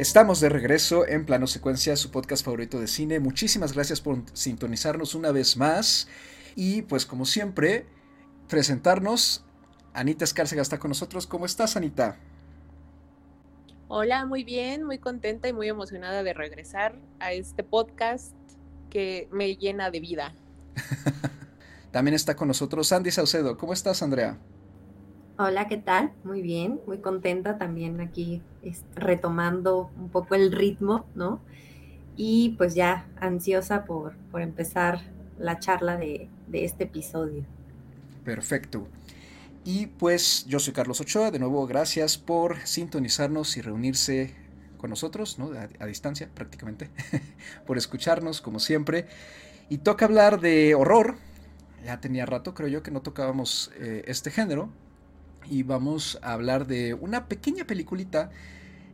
[0.00, 3.20] Estamos de regreso en Plano Secuencia, su podcast favorito de cine.
[3.20, 6.08] Muchísimas gracias por sintonizarnos una vez más.
[6.56, 7.84] Y pues como siempre,
[8.48, 9.44] presentarnos.
[9.92, 11.26] Anita Escárcega está con nosotros.
[11.26, 12.16] ¿Cómo estás, Anita?
[13.88, 18.32] Hola, muy bien, muy contenta y muy emocionada de regresar a este podcast
[18.88, 20.34] que me llena de vida.
[21.92, 23.58] También está con nosotros Andy Saucedo.
[23.58, 24.38] ¿Cómo estás, Andrea?
[25.42, 26.12] Hola, ¿qué tal?
[26.22, 28.42] Muy bien, muy contenta también aquí
[28.94, 31.40] retomando un poco el ritmo, ¿no?
[32.14, 35.00] Y pues ya ansiosa por, por empezar
[35.38, 37.46] la charla de, de este episodio.
[38.22, 38.86] Perfecto.
[39.64, 44.34] Y pues yo soy Carlos Ochoa, de nuevo gracias por sintonizarnos y reunirse
[44.76, 45.52] con nosotros, ¿no?
[45.78, 46.90] a, distancia prácticamente,
[47.66, 49.06] por escucharnos como siempre.
[49.70, 51.16] Y toca hablar de horror.
[51.82, 54.68] Ya tenía rato, creo yo, que no tocábamos eh, este género
[55.48, 58.30] y vamos a hablar de una pequeña peliculita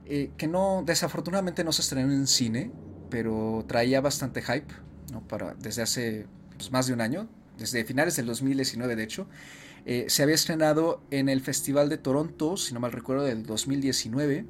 [0.06, 2.70] eh, que no, desafortunadamente no se estrenó en cine,
[3.11, 4.72] pero traía bastante hype,
[5.12, 5.27] ¿no?
[5.27, 9.27] Para, desde hace pues, más de un año, desde finales del 2019 de hecho.
[9.84, 14.44] Eh, se había estrenado en el Festival de Toronto, si no mal recuerdo, del 2019,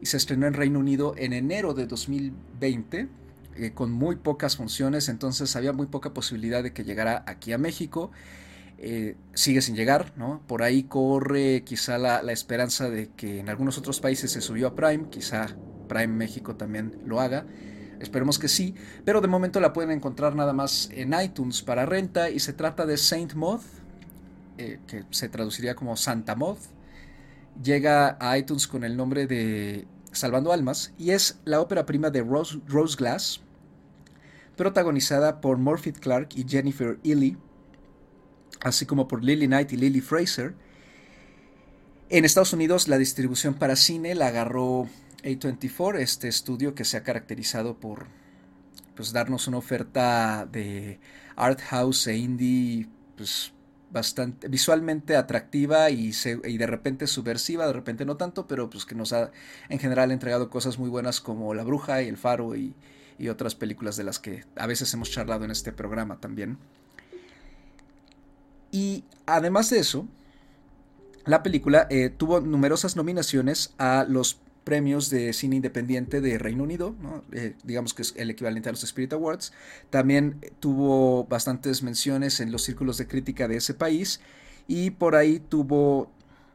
[0.00, 3.08] y se estrenó en Reino Unido en enero de 2020,
[3.56, 7.58] eh, con muy pocas funciones, entonces había muy poca posibilidad de que llegara aquí a
[7.58, 8.10] México.
[8.84, 10.42] Eh, sigue sin llegar, ¿no?
[10.48, 14.74] Por ahí corre quizá la, esperanza de que en algunos otros países se subió a
[14.74, 15.46] Prime, quizá
[15.88, 17.46] Prime México también lo haga.
[18.00, 22.28] Esperemos que sí, pero de momento la pueden encontrar nada más en iTunes para renta
[22.28, 23.62] y se trata de Saint Moth,
[24.58, 26.62] eh, que se traduciría como Santa Moth.
[27.62, 32.22] Llega a iTunes con el nombre de Salvando Almas y es la ópera prima de
[32.22, 32.58] Rose,
[32.98, 33.42] Glass,
[34.56, 37.36] protagonizada por Morphy Clark y Jennifer Ely
[38.62, 40.54] así como por Lily Knight y Lily Fraser.
[42.08, 44.88] En Estados Unidos la distribución para cine la agarró
[45.22, 48.06] A24, este estudio que se ha caracterizado por
[48.94, 51.00] pues, darnos una oferta de
[51.36, 53.52] art house e indie pues,
[53.90, 56.12] bastante visualmente atractiva y,
[56.44, 59.30] y, de repente subversiva, de repente no tanto, pero pues que nos ha
[59.68, 62.74] en general entregado cosas muy buenas como La Bruja y El Faro y,
[63.18, 66.58] y otras películas de las que a veces hemos charlado en este programa también.
[68.72, 70.08] Y además de eso,
[71.24, 76.94] la película eh, tuvo numerosas nominaciones a los premios de cine independiente de Reino Unido,
[77.32, 79.52] eh, digamos que es el equivalente a los Spirit Awards.
[79.90, 84.20] También tuvo bastantes menciones en los círculos de crítica de ese país
[84.66, 86.10] y por ahí tuvo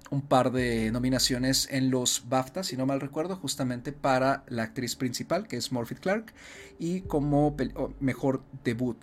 [0.09, 4.95] un par de nominaciones en los BAFTA, si no mal recuerdo, justamente para la actriz
[4.95, 6.33] principal, que es Morphy Clark,
[6.79, 7.55] y como
[7.99, 8.97] mejor debut.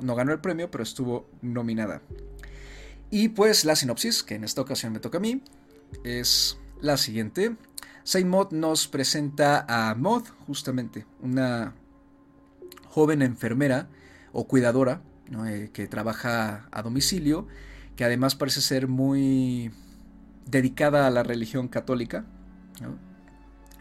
[0.00, 2.02] no ganó el premio, pero estuvo nominada.
[3.14, 5.40] Y pues la sinopsis, que en esta ocasión me toca a mí,
[6.02, 7.54] es la siguiente.
[8.24, 11.74] Maud nos presenta a Maud, justamente, una
[12.88, 13.88] joven enfermera
[14.32, 15.00] o cuidadora
[15.46, 17.46] eh, que trabaja a domicilio,
[17.94, 19.70] que además parece ser muy
[20.46, 22.24] dedicada a la religión católica.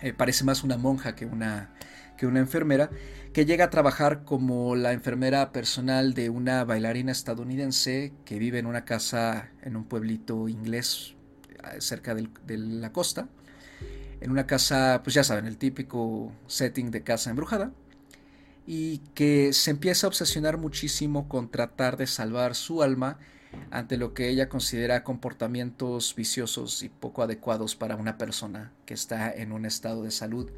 [0.04, 1.74] Eh, parece más una monja que una,
[2.18, 2.90] que una enfermera,
[3.34, 8.66] que llega a trabajar como la enfermera personal de una bailarina estadounidense que vive en
[8.66, 11.16] una casa en un pueblito inglés
[11.50, 13.28] eh, cerca de la costa.
[14.22, 17.72] En una casa, pues ya saben, el típico setting de casa embrujada.
[18.66, 23.18] Y que se empieza a obsesionar muchísimo con tratar de salvar su alma
[23.72, 29.32] ante lo que ella considera comportamientos viciosos y poco adecuados para una persona que está
[29.34, 30.50] en un estado de salud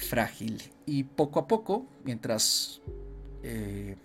[0.00, 0.62] frágil.
[0.86, 2.80] Y poco a poco, mientras
[3.42, 3.96] eh,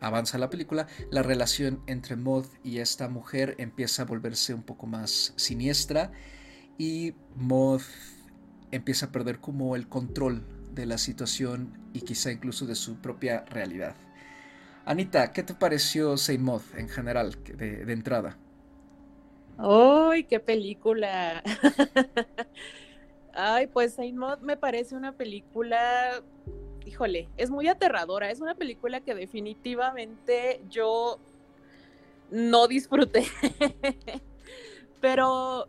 [0.00, 4.86] avanza la película, la relación entre Maud y esta mujer empieza a volverse un poco
[4.86, 6.12] más siniestra
[6.78, 7.82] y Maud
[8.70, 13.44] empieza a perder como el control de la situación y quizá incluso de su propia
[13.44, 13.94] realidad.
[14.84, 18.38] Anita, ¿qué te pareció Saint Maud en general, de, de entrada?
[19.58, 21.42] ¡Ay, qué película!
[23.34, 26.22] Ay, pues Saint Maud me parece una película,
[26.84, 28.30] híjole, es muy aterradora.
[28.30, 31.18] Es una película que definitivamente yo
[32.30, 33.26] no disfruté.
[35.00, 35.68] Pero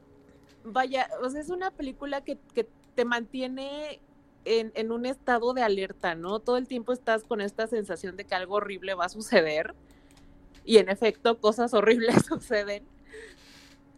[0.64, 2.38] vaya, o sea, es una película que,
[2.96, 4.00] te mantiene
[4.46, 6.40] en, en, un estado de alerta, ¿no?
[6.40, 9.74] Todo el tiempo estás con esta sensación de que algo horrible va a suceder.
[10.64, 12.86] Y en efecto, cosas horribles suceden.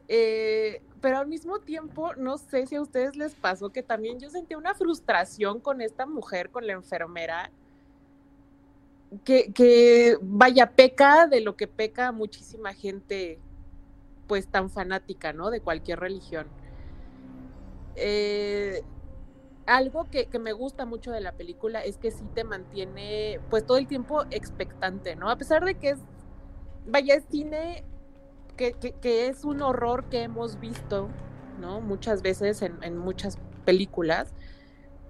[0.08, 4.32] Eh, pero al mismo tiempo, no sé si a ustedes les pasó que también yo
[4.32, 7.52] sentí una frustración con esta mujer, con la enfermera,
[9.24, 13.38] que, que vaya, peca de lo que peca muchísima gente,
[14.26, 15.52] pues tan fanática, ¿no?
[15.52, 16.48] De cualquier religión.
[17.96, 18.82] Eh,
[19.68, 23.78] algo que, me gusta mucho de la película es que sí te mantiene pues todo
[23.78, 25.30] el tiempo expectante, ¿no?
[25.30, 26.00] A pesar de que es,
[26.88, 27.84] vaya, es cine
[28.56, 31.10] que, es un horror que hemos visto,
[31.60, 31.82] ¿no?
[31.82, 34.34] Muchas veces en, en muchas películas,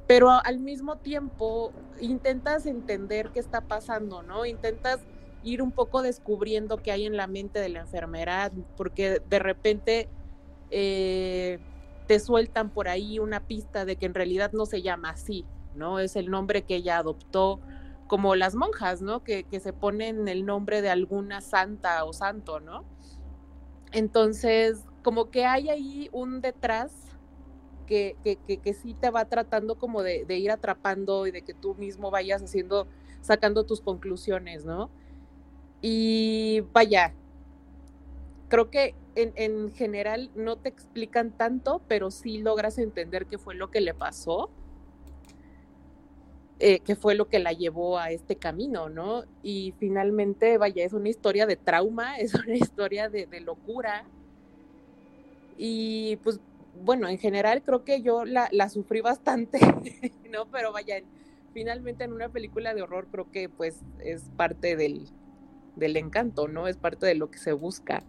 [0.07, 4.45] pero al mismo tiempo intentas entender qué está pasando, ¿no?
[4.45, 4.99] Intentas
[5.43, 10.09] ir un poco descubriendo qué hay en la mente de la enfermedad, porque de repente
[10.71, 11.59] eh,
[12.07, 15.45] te sueltan por ahí una pista de que en realidad no se llama así,
[15.75, 15.99] ¿no?
[15.99, 17.59] Es el nombre que ella adoptó,
[18.07, 19.23] como las monjas, ¿no?
[19.23, 22.83] Que, que se ponen el nombre de alguna santa o santo, ¿no?
[23.95, 26.91] Entonces, como que hay ahí un detrás
[27.87, 31.53] que, que, que, sí te va tratando como de, de, ir atrapando y de que
[31.53, 32.87] tú mismo vayas haciendo,
[33.21, 34.89] sacando tus conclusiones, ¿no?
[35.81, 37.13] Y vaya,
[38.49, 43.55] creo que en, en, general no te explican tanto, pero sí logras entender qué fue
[43.55, 44.49] lo que le pasó,
[46.59, 49.23] eh, qué fue lo que la llevó a este camino, ¿no?
[49.43, 54.05] Y finalmente, vaya, es una historia de trauma, es una historia de, locura.
[55.57, 56.39] Y pues
[56.81, 59.59] bueno, en general creo que yo la, la sufrí bastante,
[60.31, 60.45] ¿no?
[60.51, 61.01] Pero vaya,
[61.53, 65.07] finalmente en una película de horror creo que pues es parte del,
[65.75, 66.67] del encanto, ¿no?
[66.67, 68.03] Es parte de lo que se busca.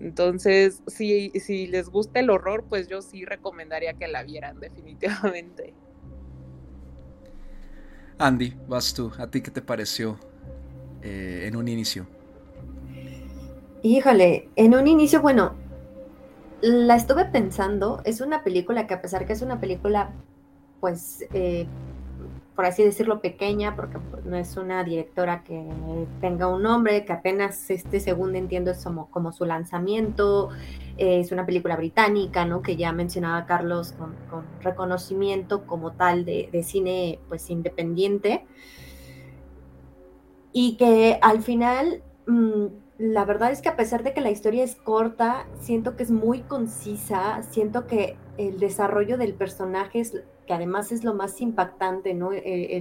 [0.00, 5.74] Entonces, si, si les gusta el horror, pues yo sí recomendaría que la vieran, definitivamente.
[8.20, 9.10] Andy, vas tú.
[9.18, 10.18] ¿A ti qué te pareció
[11.02, 12.06] eh, en un inicio?
[13.82, 15.54] Híjole, en un inicio, bueno,
[16.60, 20.10] la estuve pensando, es una película que a pesar que es una película,
[20.80, 21.66] pues, eh,
[22.54, 25.64] por así decirlo, pequeña, porque pues, no es una directora que
[26.20, 30.50] tenga un nombre, que apenas este segundo entiendo es como, como su lanzamiento,
[30.96, 32.62] eh, es una película británica, ¿no?
[32.62, 34.14] Que ya mencionaba Carlos con,
[34.62, 38.44] reconocimiento como tal de, cine, pues, independiente.
[40.52, 42.02] Y que al final...
[42.26, 42.66] Mm,
[43.00, 46.10] la verdad es que a pesar de que la historia es corta, siento que es
[46.10, 52.12] muy concisa, siento que el desarrollo del personaje es, que además es lo más impactante,
[52.12, 52.32] ¿no?
[52.32, 52.76] E,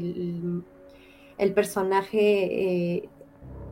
[1.38, 3.10] el, personaje, eh,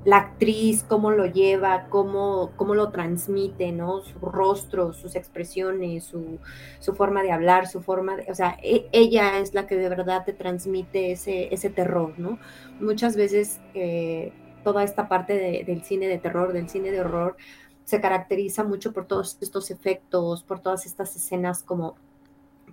[0.06, 4.02] la actriz, cómo lo lleva, cómo, cómo lo transmite, ¿no?
[4.02, 9.40] Su rostro, sus expresiones, su, forma de hablar, su forma de, o sea, e, ella
[9.40, 12.38] es la que de verdad te transmite ese, ese terror, ¿no?
[12.80, 13.60] Muchas veces...
[13.74, 14.32] Eh,
[14.64, 17.38] toda esta parte del cine de terror, del cine de horror,
[17.86, 21.96] se caracteriza mucho por todos estos efectos, por todas estas escenas como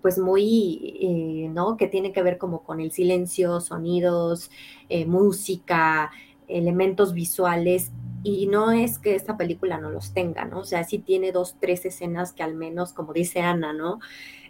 [0.05, 1.79] pues muy, eh, ¿no?
[1.79, 4.51] Que tiene que ver como con el silencio, sonidos,
[4.91, 6.11] eh, música,
[6.47, 7.91] elementos visuales.
[8.23, 10.59] Y no es que esta película no los tenga, ¿no?
[10.59, 13.99] O sea, sí tiene dos, tres escenas que al menos, como dice Ana, ¿no?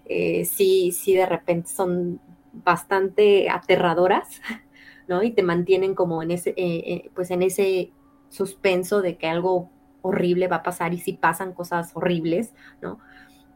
[0.06, 2.18] Eh, sí, sí de repente son
[2.52, 4.40] bastante aterradoras,
[5.06, 5.22] ¿no?
[5.22, 7.92] Y te mantienen como en ese, pues en ese
[8.28, 9.70] suspenso de que algo
[10.02, 12.52] horrible va a pasar y si pasan cosas horribles,
[12.82, 12.98] ¿no?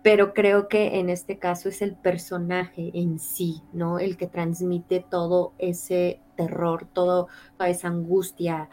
[0.03, 3.99] Pero creo que en este caso es el personaje en sí, ¿no?
[3.99, 8.69] El que transmite todo ese terror, todo, toda esa angustia,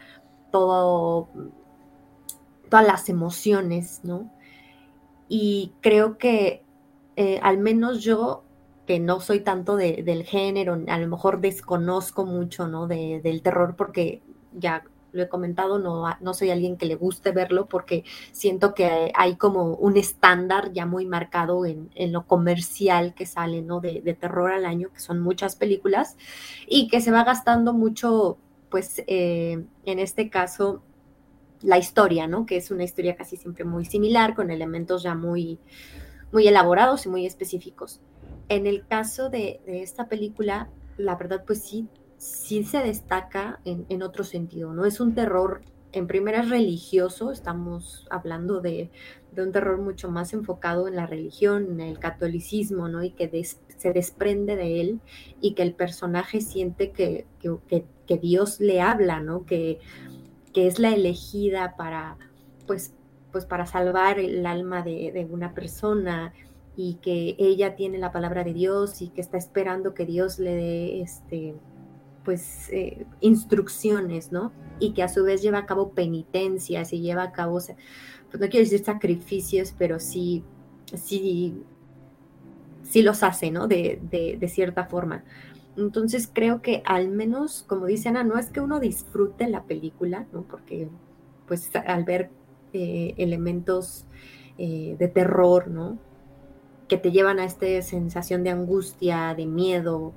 [0.52, 1.28] todo,
[2.70, 4.32] todas las emociones, ¿no?
[5.28, 6.64] Y creo que
[7.16, 8.44] eh, al menos yo
[8.86, 12.86] que no soy tanto del género, a lo mejor desconozco mucho, ¿no?
[12.86, 14.84] De, del terror porque ya
[15.16, 19.36] lo he comentado, no, no soy alguien que le guste verlo porque siento que hay
[19.36, 23.80] como un estándar ya muy marcado en, lo comercial que sale, ¿no?
[23.80, 26.16] De, terror al año, que son muchas películas,
[26.66, 28.38] y que se va gastando mucho,
[28.70, 30.82] pues, eh, en este caso,
[31.62, 32.46] la historia, ¿no?
[32.46, 35.58] Que es una historia casi siempre muy similar, con elementos ya muy,
[36.32, 38.00] muy elaborados y muy específicos.
[38.48, 44.24] En el caso de, esta película, la verdad, pues sí, sí se destaca en, otro
[44.24, 44.84] sentido, ¿no?
[44.84, 48.90] Es un terror, en primera es religioso, estamos hablando de,
[49.36, 53.02] un terror mucho más enfocado en la religión, en el catolicismo, ¿no?
[53.04, 53.44] Y que
[53.76, 55.00] se desprende de él
[55.42, 57.26] y que el personaje siente que,
[58.22, 59.44] Dios le habla, ¿no?
[59.44, 59.78] Que,
[60.54, 62.16] que es la elegida para,
[62.66, 62.94] pues,
[63.30, 66.32] pues para salvar el alma de, de una persona,
[66.76, 70.54] y que ella tiene la palabra de Dios y que está esperando que Dios le
[70.54, 71.54] dé este
[72.26, 74.52] pues eh, instrucciones, ¿no?
[74.80, 78.48] Y que a su vez lleva a cabo penitencias y lleva a cabo, pues no
[78.48, 80.42] quiero decir sacrificios, pero sí,
[80.92, 81.62] sí,
[82.82, 83.68] sí los hace, ¿no?
[83.68, 85.22] De, de, cierta forma.
[85.76, 90.26] Entonces creo que al menos, como dice Ana, no es que uno disfrute la película,
[90.32, 90.42] ¿no?
[90.42, 90.88] Porque
[91.46, 92.30] pues al ver
[92.72, 94.04] eh, elementos
[94.58, 95.96] eh, de terror, ¿no?
[96.88, 100.12] que te llevan a esta sensación de angustia, de miedo,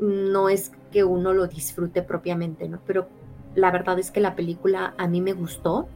[0.00, 2.80] no es que uno lo disfrute propiamente, ¿no?
[2.86, 3.08] Pero
[3.54, 5.88] la verdad es que la película a mí me gustó.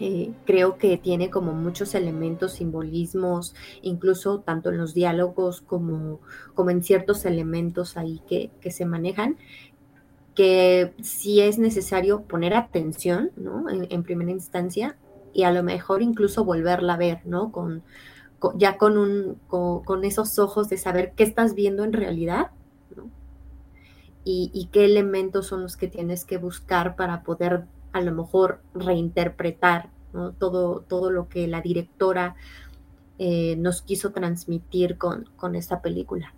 [0.00, 6.20] Eh, creo que tiene como muchos elementos, simbolismos, incluso tanto en los diálogos como,
[6.54, 9.38] como en ciertos elementos ahí que, se manejan,
[10.36, 13.68] que sí es necesario poner atención, ¿no?
[13.68, 14.96] En, primera instancia
[15.32, 17.50] y a lo mejor incluso volverla a ver, ¿no?
[17.50, 17.82] Con,
[18.54, 22.52] ya con, un, con esos ojos de saber qué estás viendo en realidad
[24.30, 29.88] y, qué elementos son los que tienes que buscar para poder a lo mejor reinterpretar
[30.38, 32.36] todo, todo lo que la directora
[33.18, 36.34] eh, nos quiso transmitir con, con esta película.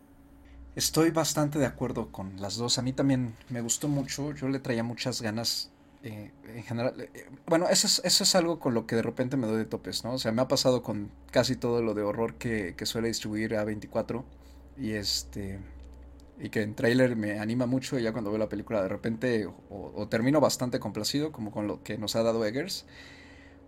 [0.77, 2.79] Estoy bastante de acuerdo con las dos.
[2.79, 4.33] A mí también me gustó mucho.
[4.35, 5.73] Yo le traía muchas ganas.
[6.05, 9.37] Eh, en general, eh, bueno, eso es, eso es algo con lo que de repente
[9.37, 10.13] me doy de topes, ¿no?
[10.13, 13.57] O sea, me ha pasado con casi todo lo de horror que, que suele distribuir
[13.57, 14.25] a 24.
[14.79, 15.59] Y este
[16.41, 19.49] y que en trailer me anima mucho y ya cuando veo la película de repente
[19.69, 22.87] o, termino bastante complacido como con lo que nos ha dado Eggers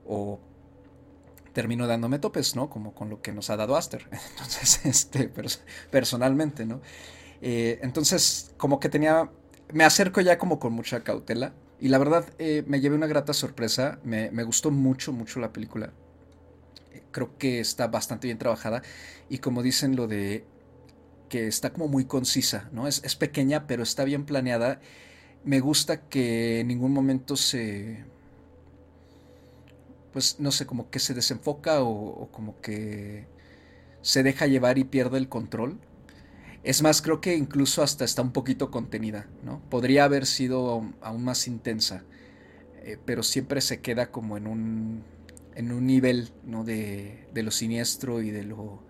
[0.07, 0.41] o
[1.53, 2.71] termino dándome topes, ¿no?
[2.71, 4.09] Como con lo que nos ha dado Aster.
[4.31, 5.31] Entonces, este,
[5.91, 6.81] personalmente, ¿no?
[7.43, 9.29] Eh, entonces, como que tenía,
[9.73, 13.33] me acerco ya como con mucha cautela y la verdad eh, me llevé una grata
[13.33, 15.93] sorpresa, me, me gustó mucho, mucho la película.
[17.11, 18.83] Creo que está bastante bien trabajada
[19.29, 20.45] y como dicen lo de
[21.35, 22.87] está como muy concisa, ¿no?
[22.89, 24.81] Es, pequeña, pero está bien planeada.
[25.45, 28.05] Me gusta que en ningún momento se.
[30.13, 33.27] Pues no sé, como que se desenfoca o, como que
[34.03, 35.79] se deja llevar y pierde el control.
[36.65, 39.61] Es más, creo que incluso hasta está un poquito contenida, ¿no?
[39.71, 42.05] Podría haber sido aún más intensa,
[42.85, 45.03] eh, pero siempre se queda como en un,
[45.57, 46.63] en un nivel, ¿no?
[46.63, 48.83] De, de lo siniestro y de lo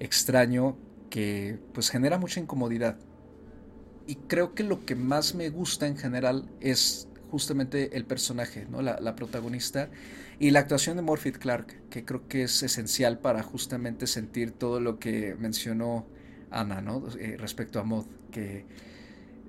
[0.00, 0.76] extraño
[1.14, 2.96] que pues genera mucha incomodidad.
[4.08, 8.82] Y creo que lo que más me gusta en general es justamente el personaje, ¿no?
[8.82, 9.90] la, protagonista
[10.40, 14.80] y la actuación de Morphy Clark, que creo que es esencial para justamente sentir todo
[14.80, 16.04] lo que mencionó
[16.50, 17.04] Ana ¿no?
[17.20, 18.66] Eh, respecto a Mod, que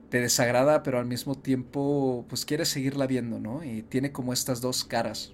[0.09, 3.63] te desagrada, pero al mismo tiempo pues quieres seguirla viendo, ¿no?
[3.63, 5.33] Y tiene como estas dos caras.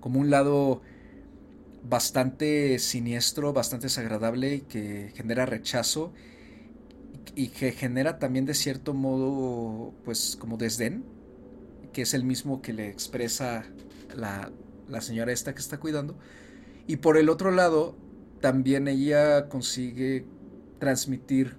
[0.00, 0.80] Como un lado
[1.82, 6.12] bastante siniestro, bastante desagradable y que genera rechazo
[7.34, 11.04] y que genera también de cierto modo pues como desdén,
[11.92, 13.64] que es el mismo que le expresa
[14.14, 14.50] la,
[14.88, 16.18] la señora esta que está cuidando.
[16.86, 17.96] Y por el otro lado,
[18.40, 20.26] también ella consigue
[20.78, 21.56] transmitir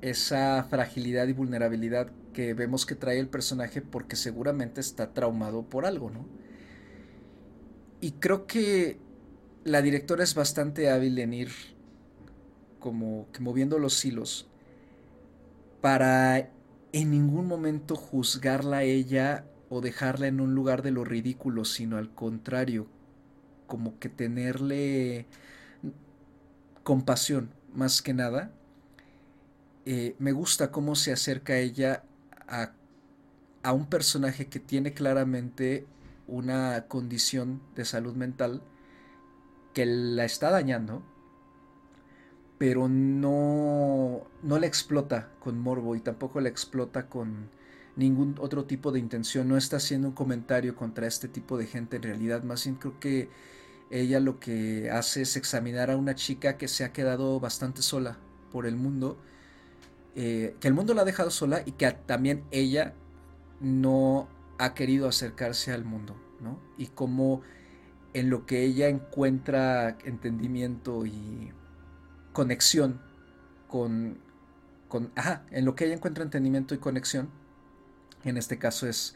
[0.00, 5.86] esa fragilidad y vulnerabilidad que vemos que trae el personaje porque seguramente está traumado por
[5.86, 6.26] algo, ¿no?
[8.00, 8.98] Y creo que
[9.64, 11.50] la directora es bastante hábil en ir
[12.80, 14.48] como que moviendo los hilos
[15.80, 16.50] para
[16.92, 21.96] en ningún momento juzgarla a ella o dejarla en un lugar de lo ridículo, sino
[21.96, 22.86] al contrario,
[23.66, 25.26] como que tenerle
[26.82, 28.52] compasión más que nada.
[29.86, 32.04] Eh, me gusta cómo se acerca ella
[32.46, 32.72] a,
[33.62, 35.86] a un personaje que tiene claramente
[36.28, 38.62] una condición de salud mental
[39.72, 41.02] que la está dañando,
[42.58, 47.50] pero no, no la explota con morbo y tampoco la explota con
[47.96, 49.48] ningún otro tipo de intención.
[49.48, 52.42] No está haciendo un comentario contra este tipo de gente en realidad.
[52.42, 53.28] Más bien creo que
[53.90, 58.18] ella lo que hace es examinar a una chica que se ha quedado bastante sola
[58.50, 59.18] por el mundo.
[60.14, 62.94] Eh, que el mundo la ha dejado sola y que también ella
[63.60, 66.58] no ha querido acercarse al mundo, ¿no?
[66.76, 67.42] Y cómo
[68.14, 71.52] en lo que ella encuentra entendimiento y
[72.32, 73.00] conexión
[73.68, 74.18] con,
[74.88, 77.30] con ajá, en lo que ella encuentra entendimiento y conexión,
[78.24, 79.14] en este caso es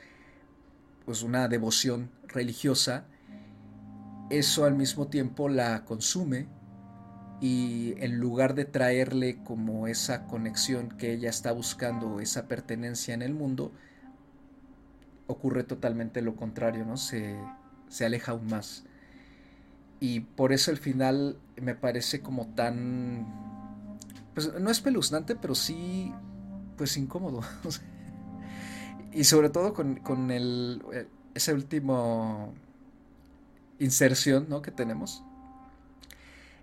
[1.05, 3.07] pues una devoción religiosa,
[4.31, 6.49] eso al mismo tiempo la consume
[7.41, 13.23] y en lugar de traerle como esa conexión que ella está buscando, esa pertenencia en
[13.23, 13.73] el mundo,
[15.26, 16.97] ocurre totalmente lo contrario, ¿no?
[16.97, 17.37] Se,
[17.88, 18.86] se aleja aún más.
[20.00, 23.26] Y por eso el final me parece como tan...
[24.35, 26.12] Pues no es peluznante, pero sí,
[26.76, 27.41] pues incómodo.
[29.12, 30.83] y sobre todo con, el,
[31.35, 32.53] ese último
[33.79, 34.61] inserción ¿no?
[34.61, 35.25] que tenemos.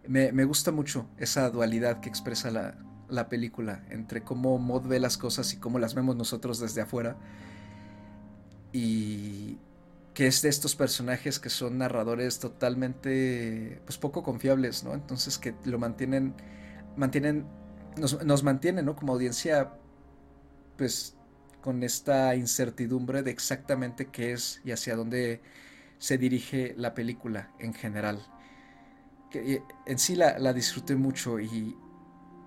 [0.08, 2.76] Me, gusta mucho esa dualidad que expresa la,
[3.10, 7.16] la película entre cómo Mod ve las cosas y cómo las vemos nosotros desde afuera.
[8.74, 9.58] Y,
[10.14, 14.94] que es de estos personajes que son narradores totalmente, pues poco confiables, ¿no?
[14.94, 16.36] Entonces que lo mantienen,
[16.96, 17.48] mantienen,
[17.98, 18.96] nos, nos mantienen, ¿no?
[18.96, 19.74] Como audiencia,
[20.78, 21.16] pues
[21.62, 25.42] con esta incertidumbre de exactamente qué es y hacia dónde
[25.98, 28.22] se dirige la película en general.
[29.32, 31.76] Que en sí la, la disfruté mucho y,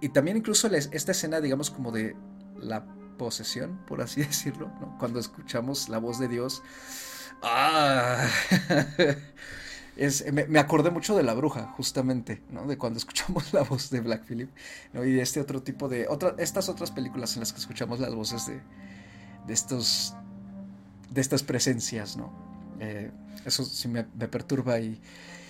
[0.00, 2.14] y también incluso esta escena, digamos, como de
[2.60, 2.84] la
[3.16, 4.96] posesión, por así decirlo, ¿no?
[4.98, 6.62] cuando escuchamos la voz de Dios.
[7.42, 8.28] ¡Ah!
[9.96, 12.66] Es, me, acordé mucho de la bruja, justamente, ¿no?
[12.66, 14.50] De cuando escuchamos la voz de Black Phillip,
[14.92, 15.04] ¿no?
[15.04, 16.06] Y de este otro tipo de.
[16.08, 18.60] Otra, estas otras películas en las que escuchamos las voces de,
[19.46, 20.14] de estos.
[21.10, 22.30] de estas presencias, ¿no?
[22.78, 23.10] Eh,
[23.46, 25.00] eso sí me, perturba y.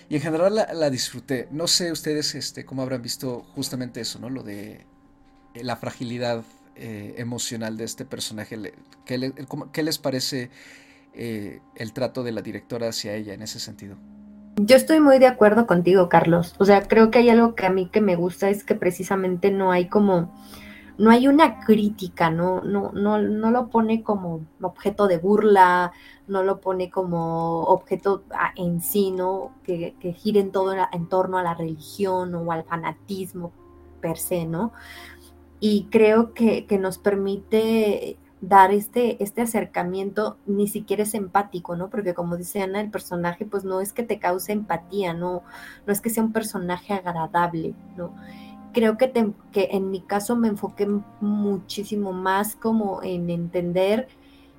[0.08, 1.48] Y en general la, disfruté.
[1.50, 4.30] No sé ustedes este, cómo habrán visto justamente eso, ¿no?
[4.30, 4.86] Lo de
[5.54, 6.44] eh, la fragilidad
[6.76, 8.56] eh, emocional de este personaje.
[9.04, 9.32] ¿Qué,
[9.72, 10.50] qué les parece
[11.16, 13.96] el trato de la directora hacia ella en ese sentido?
[14.58, 16.54] Yo estoy muy de acuerdo contigo, Carlos.
[16.58, 19.50] O sea, creo que hay algo que a mí que me gusta es que precisamente
[19.50, 20.32] no hay como,
[20.96, 25.92] no hay una crítica, no, no, no, no lo pone como objeto de burla,
[26.26, 28.24] no lo pone como objeto
[28.56, 29.52] en sí, ¿no?
[29.62, 33.52] Que, que gire en todo en torno a la religión o al fanatismo
[34.00, 34.72] per se, ¿no?
[35.60, 38.16] Y creo que, que nos permite
[38.48, 41.90] dar este, este acercamiento ni siquiera es empático, ¿no?
[41.90, 45.42] Porque como dice Ana, el personaje pues no es que te cause empatía, no,
[45.84, 48.14] no es que sea un personaje agradable, ¿no?
[48.72, 49.10] Creo que,
[49.52, 50.86] que en mi caso me enfoqué
[51.20, 54.06] muchísimo más como en entender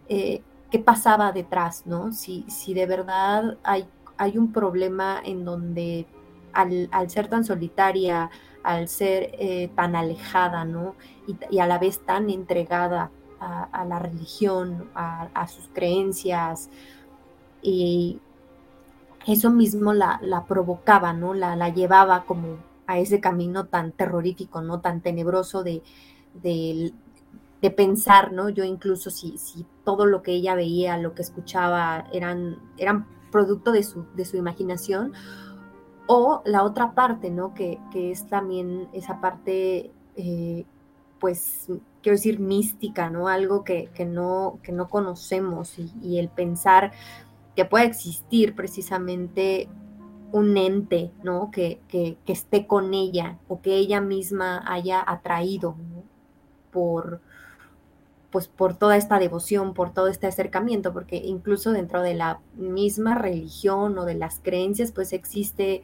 [0.10, 2.12] eh, qué pasaba detrás, ¿no?
[2.12, 6.08] Si, si de verdad hay, hay un problema en donde
[6.52, 8.32] al, ser tan solitaria,
[8.64, 10.96] al ser eh, tan alejada, ¿no?
[11.50, 16.70] y, a la vez tan entregada a, la religión, a, sus creencias,
[17.62, 18.20] y
[19.26, 21.34] eso mismo la, provocaba, ¿no?
[21.34, 24.80] La, llevaba como a ese camino tan terrorífico, ¿no?
[24.80, 25.84] Tan tenebroso de,
[26.42, 26.94] de,
[27.72, 28.50] pensar, ¿no?
[28.50, 33.72] Yo incluso si, si, todo lo que ella veía, lo que escuchaba, eran, eran producto
[33.74, 35.14] de su, de su imaginación,
[36.08, 37.54] o la otra parte, ¿no?
[37.54, 40.66] Que, es también esa parte, eh,
[41.20, 41.68] pues,
[42.08, 43.28] quiero decir, mística, ¿no?
[43.28, 46.94] Algo que, no, que no conocemos y, el pensar
[47.54, 49.68] que puede existir precisamente
[50.32, 51.52] un ente, ¿no?
[51.52, 51.82] Que,
[52.26, 55.76] esté con ella o que ella misma haya atraído
[56.72, 57.20] por,
[58.32, 63.16] pues por toda esta devoción, por todo este acercamiento, porque incluso dentro de la misma
[63.16, 65.84] religión o de las creencias, pues existe,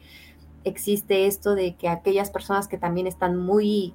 [0.64, 3.92] existe esto de que aquellas personas que también están muy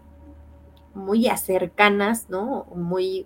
[0.93, 2.65] muy cercanas, ¿no?
[2.75, 3.25] Muy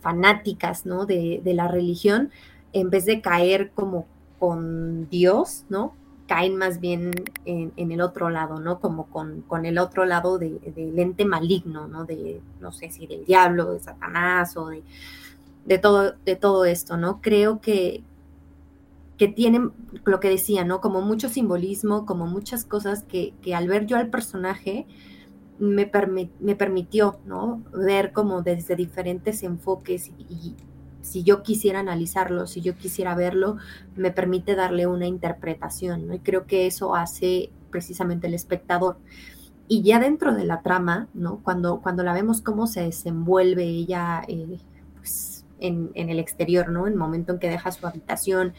[0.00, 1.06] fanáticas, ¿no?
[1.06, 2.30] De, la religión,
[2.72, 4.06] en vez de caer como
[4.38, 5.94] con Dios, ¿no?
[6.26, 7.12] Caen más bien
[7.44, 8.80] en, el otro lado, ¿no?
[8.80, 12.04] Como con, el otro lado del ente maligno, ¿no?
[12.04, 14.82] De, no sé si del diablo, de Satanás o de,
[15.64, 17.20] de, todo, de todo esto, ¿no?
[17.20, 18.02] Creo que,
[19.18, 19.72] que tienen
[20.04, 20.80] lo que decía, ¿no?
[20.80, 24.86] Como mucho simbolismo, como muchas cosas que, que al ver yo al personaje,
[25.62, 25.90] me,
[26.40, 27.62] me permitió ¿no?
[27.72, 30.56] ver como desde diferentes enfoques y,
[31.02, 33.56] si yo quisiera analizarlo, si yo quisiera verlo,
[33.96, 36.14] me permite darle una interpretación, ¿no?
[36.14, 38.98] Y creo que eso hace precisamente el espectador.
[39.66, 41.40] Y ya dentro de la trama, ¿no?
[41.42, 44.58] Cuando, cuando la vemos cómo se desenvuelve ella eh,
[44.96, 46.86] pues, en, en, el exterior, ¿no?
[46.86, 48.52] En el momento en que deja su habitación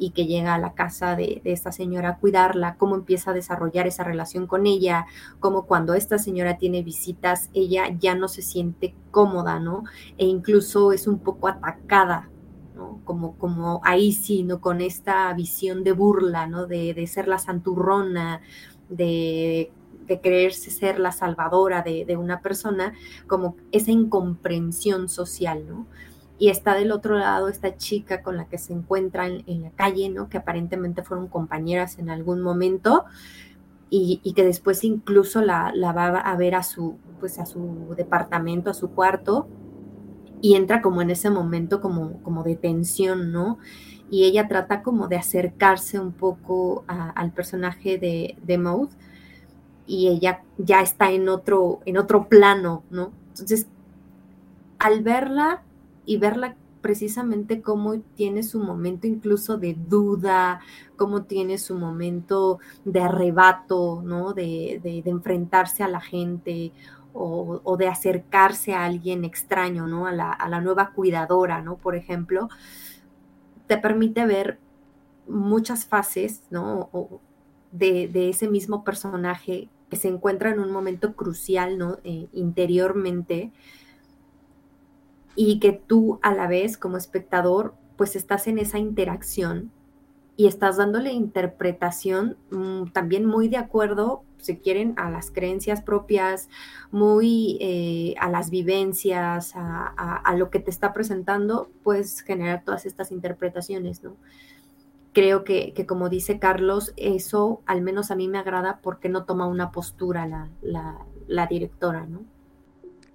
[0.00, 3.86] y que llega a la casa de, esta señora a cuidarla, cómo empieza a desarrollar
[3.86, 5.06] esa relación con ella,
[5.40, 9.84] cómo cuando esta señora tiene visitas, ella ya no se siente cómoda, ¿no?
[10.16, 12.30] E incluso es un poco atacada,
[12.74, 13.02] ¿no?
[13.04, 14.62] Como, como ahí sí, ¿no?
[14.62, 16.66] Con esta visión de burla, ¿no?
[16.66, 18.40] De, de ser la santurrona,
[18.88, 19.70] de
[20.06, 22.94] de creerse ser la salvadora de, de, una persona,
[23.28, 25.86] como esa incomprensión social, ¿no?
[26.40, 30.08] Y está del otro lado esta chica con la que se encuentran en la calle,
[30.08, 30.30] ¿no?
[30.30, 33.04] Que aparentemente fueron compañeras en algún momento
[33.90, 38.74] y, que después incluso la, va a ver a su, pues a su departamento, a
[38.74, 39.48] su cuarto
[40.40, 43.58] y entra como en ese momento como, como de tensión, ¿no?
[44.10, 48.88] Y ella trata como de acercarse un poco al personaje de, de Maud
[49.86, 53.12] y ella ya está en otro, en otro plano, ¿no?
[53.28, 53.66] Entonces,
[54.78, 55.64] al verla,
[56.04, 60.60] y verla precisamente cómo tiene su momento incluso de duda,
[60.96, 64.32] cómo tiene su momento de arrebato, ¿no?
[64.32, 66.72] De, enfrentarse a la gente
[67.12, 70.06] o, de acercarse a alguien extraño, ¿no?
[70.06, 71.76] A la, nueva cuidadora, ¿no?
[71.76, 72.48] Por ejemplo,
[73.66, 74.58] te permite ver
[75.28, 76.88] muchas fases, ¿no?
[77.72, 81.98] de, ese mismo personaje que se encuentra en un momento crucial, ¿no?
[82.04, 83.52] Eh, interiormente,
[85.42, 89.72] y que tú a la vez como espectador, pues estás en esa interacción
[90.36, 96.50] y estás dándole interpretación mm, también muy de acuerdo, si quieren, a las creencias propias,
[96.90, 103.10] muy eh, a las vivencias, a, lo que te está presentando, puedes generar todas estas
[103.10, 104.16] interpretaciones, ¿no?
[105.14, 109.46] creo que, como dice Carlos, eso al menos a mí me agrada porque no toma
[109.46, 110.26] una postura
[110.60, 112.26] la, directora, ¿no?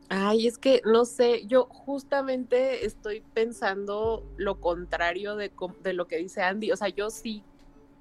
[0.10, 5.52] Ay, es que no sé, yo justamente estoy pensando lo contrario de,
[5.94, 6.72] lo que dice Andy.
[6.72, 7.44] O sea, yo sí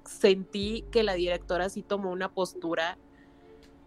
[0.03, 2.97] sentí que la directora sí tomó una postura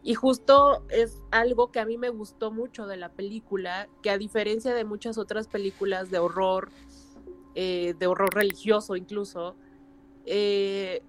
[0.03, 4.19] y justo es algo que a mí me gustó mucho de la película, que a
[4.19, 6.71] diferencia de muchas otras películas de horror,
[7.55, 9.57] eh, de horror religioso incluso,
[10.25, 11.03] eh,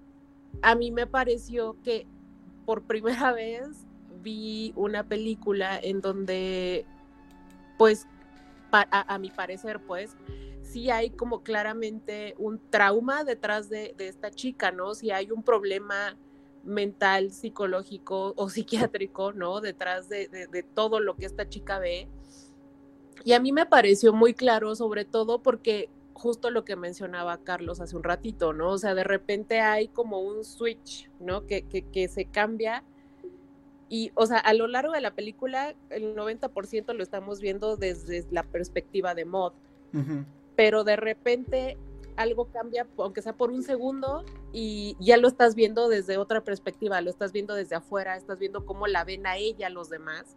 [0.61, 2.07] a mí me pareció que
[2.65, 3.87] por primera vez
[4.21, 6.85] vi una película en donde,
[7.79, 8.07] pues,
[8.71, 10.17] a, mi parecer, pues,
[10.61, 14.93] sí hay como claramente un trauma detrás de, esta chica, ¿no?
[14.95, 16.17] Si hay un problema
[16.65, 19.61] mental, psicológico o psiquiátrico, ¿no?
[19.61, 22.09] Detrás de, todo lo que esta chica ve.
[23.23, 27.79] Y a mí me pareció muy claro, sobre todo porque justo lo que mencionaba Carlos
[27.79, 28.71] hace un ratito, ¿no?
[28.71, 31.47] O sea, de repente hay como un switch, ¿no?
[31.47, 32.83] Que, se cambia.
[33.89, 38.25] Y, o sea, a lo largo de la película, el 90% lo estamos viendo desde
[38.31, 39.53] la perspectiva de Mod.
[40.55, 41.77] Pero de repente
[42.15, 44.23] algo cambia, aunque sea por un segundo,
[44.53, 48.65] y ya lo estás viendo desde otra perspectiva, lo estás viendo desde afuera, estás viendo
[48.65, 50.35] cómo la ven a ella los demás.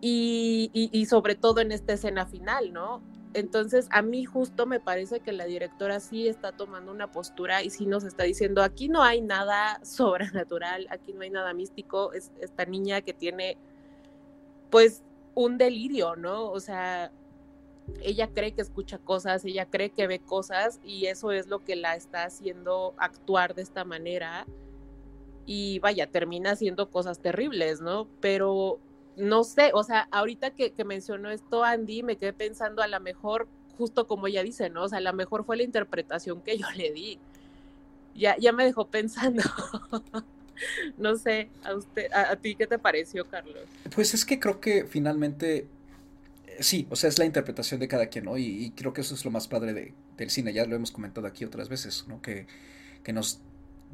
[0.00, 3.02] Y, y, y, sobre todo en esta escena final, ¿no?
[3.34, 7.70] Entonces, a mí justo me parece que la directora sí está tomando una postura y
[7.70, 12.30] sí nos está diciendo, aquí no hay nada sobrenatural, aquí no hay nada místico, es
[12.40, 13.56] esta niña que tiene
[14.70, 15.02] pues
[15.34, 16.50] un delirio, ¿no?
[16.50, 17.10] O sea,
[18.02, 21.76] ella cree que escucha cosas, ella cree que ve cosas y eso es lo que
[21.76, 24.46] la está haciendo actuar de esta manera
[25.46, 28.08] y vaya, termina haciendo cosas terribles, ¿no?
[28.20, 28.78] Pero
[29.16, 33.48] no sé, o sea, ahorita que, mencionó esto Andy, me quedé pensando a lo mejor,
[33.76, 34.84] justo como ella dice, ¿no?
[34.84, 37.18] O sea, a lo mejor fue la interpretación que yo le di.
[38.14, 39.42] Ya, ya me dejó pensando.
[40.98, 43.64] no sé, a usted, a, ti, ¿qué te pareció, Carlos?
[43.94, 45.66] Pues es que creo que finalmente,
[46.46, 48.38] eh, sí, o sea, es la interpretación de cada quien, ¿no?
[48.38, 51.44] Y, creo que eso es lo más padre del cine, ya lo hemos comentado aquí
[51.44, 52.20] otras veces, ¿no?
[52.22, 52.46] Que,
[53.02, 53.40] que nos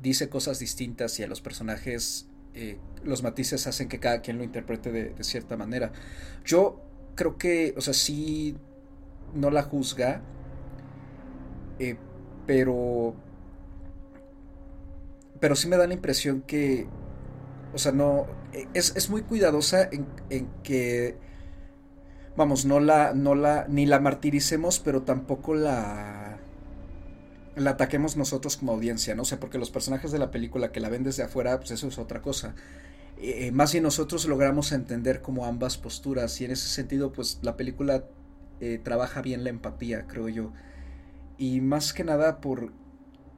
[0.00, 2.28] dice cosas distintas y a los personajes
[2.60, 5.92] eh, los matices hacen que cada quien lo interprete de, cierta manera.
[6.44, 6.80] Yo
[7.14, 8.56] creo que, o sea, sí
[9.32, 10.22] no la juzga,
[11.78, 11.96] eh,
[12.46, 13.14] pero,
[15.38, 16.88] pero sí me da la impresión que,
[17.72, 21.16] o sea, no, eh, es, muy cuidadosa en, en, que,
[22.36, 26.27] vamos, no la, no la, ni la martiricemos, pero tampoco la
[27.58, 29.22] la ataquemos nosotros como audiencia, ¿no?
[29.22, 31.88] O sea, porque los personajes de la película que la ven desde afuera, pues eso
[31.88, 32.54] es otra cosa.
[33.20, 37.56] Eh, más si nosotros logramos entender como ambas posturas y en ese sentido, pues la
[37.56, 38.04] película
[38.60, 40.52] eh, trabaja bien la empatía, creo yo.
[41.36, 42.72] Y más que nada por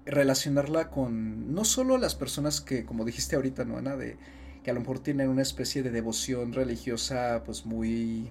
[0.06, 3.96] relacionarla con no solo las personas que, como dijiste ahorita, ¿no, Ana?
[3.96, 4.16] De
[4.62, 8.30] que a lo mejor tienen una especie de devoción religiosa, pues muy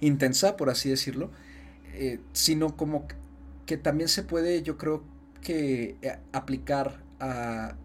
[0.00, 1.30] intensa, por así decirlo,
[1.94, 3.06] eh, sino como
[3.68, 5.04] que también se puede, yo creo
[5.42, 7.76] que eh, aplicar a,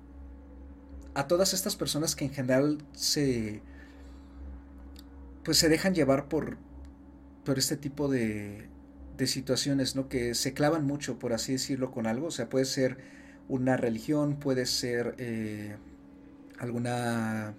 [1.13, 3.61] a todas estas personas que en general se
[5.43, 6.57] pues se dejan llevar por,
[7.43, 8.69] por este tipo de,
[9.17, 10.07] de situaciones, ¿no?
[10.07, 12.27] Que se clavan mucho, por así decirlo, con algo.
[12.27, 12.97] O sea, puede ser
[13.49, 15.75] una religión, puede ser eh,
[16.59, 17.55] alguna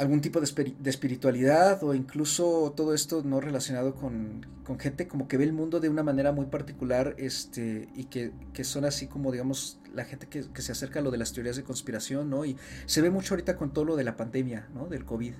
[0.00, 0.46] algún tipo de,
[0.86, 4.46] espiritualidad o incluso todo esto no relacionado con,
[4.78, 8.32] gente como que ve el mundo de una manera muy particular este, y que,
[8.64, 11.64] son así como digamos la gente que, se acerca a lo de las teorías de
[11.64, 12.46] conspiración, ¿no?
[12.46, 14.86] Y se ve mucho ahorita con todo lo de la pandemia, ¿no?
[14.86, 15.34] Del COVID.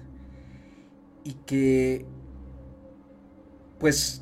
[1.25, 2.05] Y que
[3.79, 4.21] pues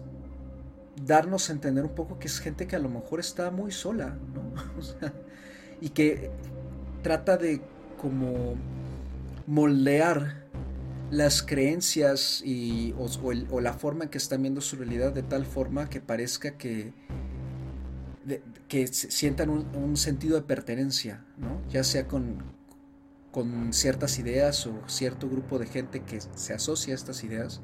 [1.05, 4.17] darnos a entender un poco que es gente que a lo mejor está muy sola,
[4.33, 4.53] ¿no?
[5.81, 6.31] y que
[7.03, 7.61] trata de
[8.01, 8.55] como
[9.49, 10.45] moldear
[11.11, 15.89] las creencias y, o, la forma en que están viendo su realidad de tal forma
[15.89, 16.93] que parezca que,
[18.69, 21.63] que sientan un, sentido de pertenencia, ¿no?
[21.71, 22.43] ya sea con,
[23.33, 27.63] con ciertas ideas o cierto grupo de gente que se asocia a estas ideas.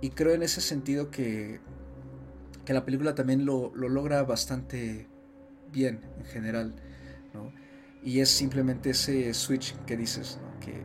[0.00, 1.60] Y creo en ese sentido que,
[2.64, 5.06] que la película también lo, logra bastante
[5.72, 6.74] bien en general,
[7.34, 7.52] ¿no?
[8.02, 10.60] Y es simplemente ese switch que dices, ¿no?
[10.60, 10.84] Que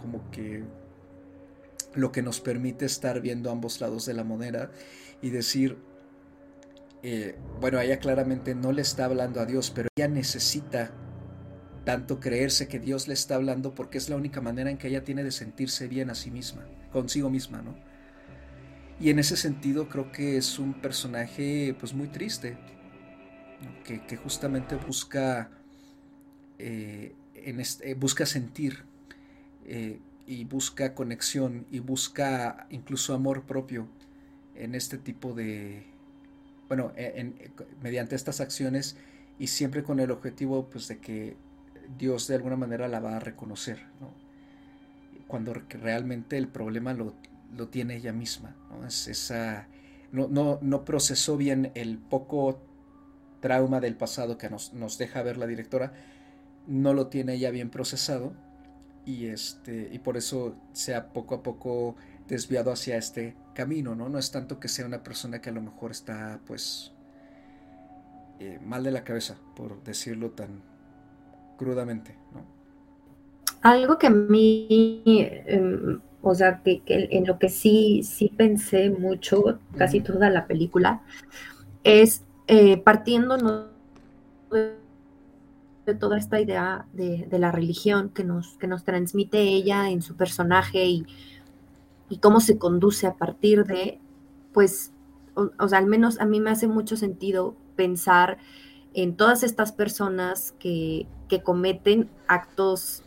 [0.00, 0.64] como que
[1.94, 4.70] lo que nos permite estar viendo ambos lados de la moneda
[5.20, 5.78] y decir,
[7.02, 10.92] eh, bueno, ella claramente no le está hablando a Dios, pero ella necesita
[11.84, 15.04] tanto creerse que Dios le está hablando porque es la única manera en que ella
[15.04, 17.74] tiene de sentirse bien a sí misma, consigo misma, ¿no?
[19.00, 22.56] Y en ese sentido creo que es un personaje pues muy triste,
[23.84, 25.50] que, justamente busca,
[26.64, 28.84] eh, este, busca sentir
[29.66, 29.98] eh,
[30.28, 33.88] y busca conexión y busca incluso amor propio
[34.54, 35.82] en este tipo de,
[36.68, 37.50] bueno, e,
[37.82, 38.96] mediante estas acciones
[39.40, 41.36] y siempre con el objetivo pues de que
[41.98, 44.14] Dios de alguna manera la va a reconocer, ¿no?
[45.26, 47.14] cuando realmente el problema lo,
[47.56, 48.54] lo tiene ella misma.
[48.70, 48.86] ¿no?
[48.86, 49.66] Es esa,
[50.12, 52.62] no, no, no, procesó bien el poco
[53.40, 55.92] trauma del pasado que nos, nos, deja ver la directora,
[56.66, 58.32] no lo tiene ella bien procesado
[59.04, 61.96] y, este, y por eso se ha poco a poco
[62.28, 63.94] desviado hacia este camino.
[63.94, 64.08] ¿no?
[64.08, 66.92] no es tanto que sea una persona que a lo mejor está pues
[68.38, 70.62] eh, mal de la cabeza, por decirlo tan
[71.58, 72.16] crudamente.
[72.32, 72.44] ¿no?
[73.62, 75.02] Algo que a mí...
[75.46, 81.02] Em, o sea, que, en lo que sí, sí pensé mucho, casi toda la película,
[81.82, 83.36] es eh, partiendo
[84.52, 84.76] de,
[85.98, 90.84] toda esta idea de, la religión que nos, que nos transmite ella en su personaje
[90.84, 91.06] y,
[92.20, 93.98] cómo se conduce a partir de,
[94.52, 94.92] pues,
[95.34, 98.36] o, sea, al menos a mí me hace mucho sentido pensar
[98.92, 103.02] en todas estas personas que, que cometen actos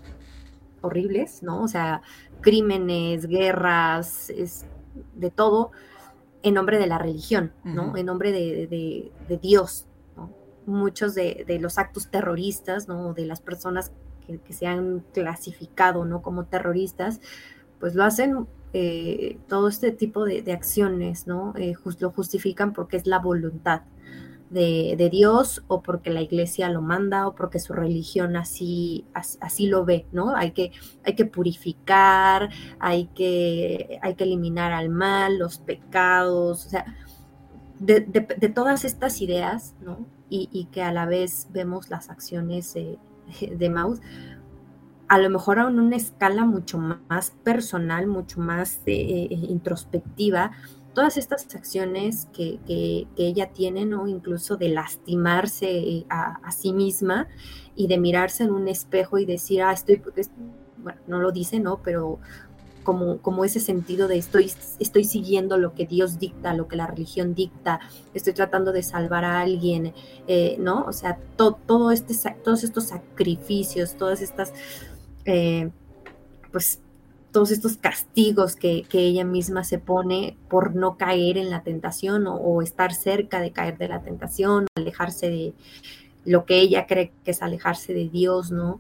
[0.82, 1.62] horribles, ¿no?
[1.62, 2.02] O sea,
[2.42, 4.66] crímenes, guerras, es,
[5.14, 5.72] de todo,
[6.44, 7.98] en nombre de la religión, ¿no?
[7.98, 9.12] En nombre de,
[9.42, 9.95] Dios, ¿no?
[10.66, 13.14] Muchos de, los actos terroristas, ¿no?
[13.14, 13.92] De las personas
[14.26, 16.22] que, se han clasificado, ¿no?
[16.22, 17.22] Como terroristas,
[17.80, 21.54] pues lo hacen eh, todo este tipo de, acciones, ¿no?
[21.58, 23.82] Eh, lo justifican porque es la voluntad
[24.50, 29.86] de, Dios o porque la iglesia lo manda o porque su religión así, así, lo
[29.86, 30.36] ve, ¿no?
[30.36, 30.72] Hay que,
[31.04, 32.50] hay que purificar,
[32.80, 36.86] hay que, hay que eliminar al mal, los pecados, o sea,
[37.80, 38.00] de,
[38.54, 40.06] todas estas ideas, ¿no?
[40.30, 44.02] Y, que a la vez vemos las acciones de, Maus,
[45.08, 50.52] a lo mejor en una escala mucho más personal, mucho más eh, eh, introspectiva,
[50.96, 52.60] todas estas acciones que,
[53.18, 54.08] ella tiene, ¿no?
[54.08, 57.28] Incluso de lastimarse a, sí misma
[57.76, 60.02] y de mirarse en un espejo y decir, ah, estoy,
[60.78, 61.82] bueno, no lo dice, ¿no?
[61.84, 62.20] Pero
[62.86, 66.88] como, como ese sentido de estoy, estoy siguiendo lo que Dios dicta, lo que la
[66.88, 67.82] religión dicta,
[68.14, 69.94] estoy tratando de salvar a alguien,
[70.28, 70.86] eh, ¿no?
[70.86, 74.54] O sea, todo este, todos estos sacrificios, todas estas,
[75.26, 75.72] eh,
[76.54, 76.80] pues,
[77.32, 82.62] todos estos castigos que, ella misma se pone por no caer en la tentación o,
[82.62, 85.54] estar cerca de caer de la tentación, alejarse de
[86.24, 88.80] lo que ella cree que es alejarse de Dios, ¿no?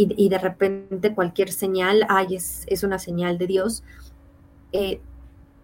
[0.00, 3.82] Y, de repente cualquier señal, ay, es, es una señal de Dios,
[4.70, 5.00] eh,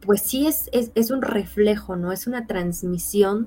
[0.00, 2.10] pues sí es, es, un reflejo, ¿no?
[2.10, 3.46] Es una transmisión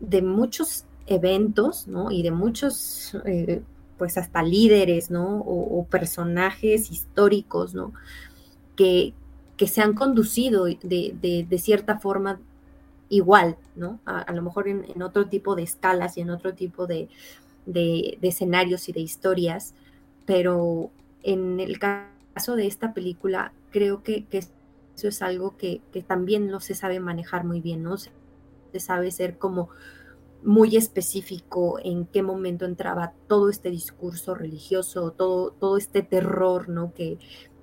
[0.00, 2.10] de muchos eventos, ¿no?
[2.10, 3.62] Y de muchos eh,
[3.98, 5.40] pues hasta líderes, ¿no?
[5.40, 7.92] O, personajes históricos, ¿no?
[8.76, 9.14] Que,
[9.56, 12.40] que se han conducido de, de, cierta forma
[13.08, 14.00] igual, ¿no?
[14.04, 17.08] A, lo mejor en, otro tipo de escalas y en otro tipo de,
[17.64, 19.74] de, escenarios y de historias,
[20.26, 20.90] pero
[21.22, 24.26] en el caso de esta película, creo que,
[24.94, 27.96] eso es algo que, que, también no se sabe manejar muy bien, ¿no?
[27.96, 28.10] Se,
[28.72, 29.70] se sabe ser como
[30.42, 36.92] muy específico en qué momento entraba todo este discurso religioso, todo, todo este terror, ¿no?
[36.94, 37.18] Que,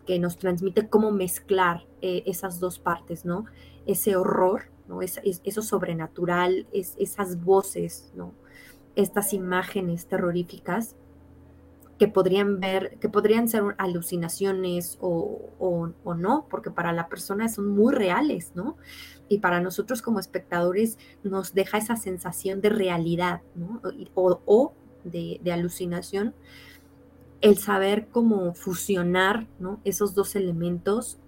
[0.06, 3.46] que nos transmite cómo mezclar eh, esas dos partes, ¿no?
[3.86, 5.02] Ese horror, ¿no?
[5.02, 8.34] Es, eso sobrenatural, es, esas voces, ¿no?
[8.96, 10.96] Estas imágenes terroríficas
[12.04, 17.70] que podrían ver, que podrían ser alucinaciones o, o, no, porque para la persona son
[17.70, 18.76] muy reales, ¿no?
[19.30, 23.82] y para nosotros como espectadores nos deja esa sensación de realidad ¿no?
[24.16, 24.74] o,
[25.06, 26.36] de, alucinación,
[27.40, 29.80] el saber cómo fusionar ¿no?
[29.86, 31.20] esos dos elementos,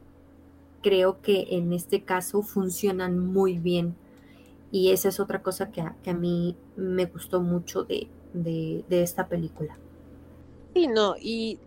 [0.84, 3.96] creo que en este caso funcionan muy bien.
[4.74, 9.04] Y esa es otra cosa que a, que a mí me gustó mucho de, de
[9.04, 9.78] esta película.
[10.76, 11.58] Sí, no, y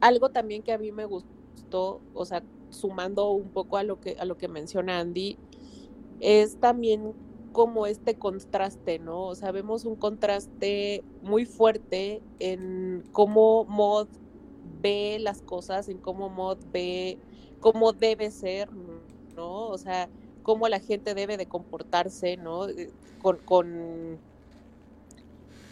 [0.00, 4.16] algo también que a mí me gustó, o sea, sumando un poco a lo que,
[4.20, 5.36] a lo que menciona Andy,
[6.20, 7.12] es también
[7.52, 9.22] como este contraste, ¿no?
[9.26, 14.06] O sea, vemos un contraste muy fuerte en cómo Mod
[14.80, 17.18] ve las cosas, en cómo Mod ve
[17.58, 18.68] cómo debe ser,
[19.34, 19.66] ¿no?
[19.66, 20.08] O sea,
[20.44, 22.68] cómo la gente debe de comportarse, ¿no?
[22.68, 24.18] Eh, con, con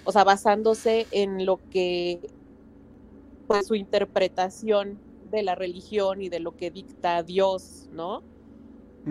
[0.04, 2.20] o sea, basándose en lo que,
[3.48, 4.98] pues su interpretación
[5.30, 8.22] de la religión y de lo que dicta Dios, ¿no?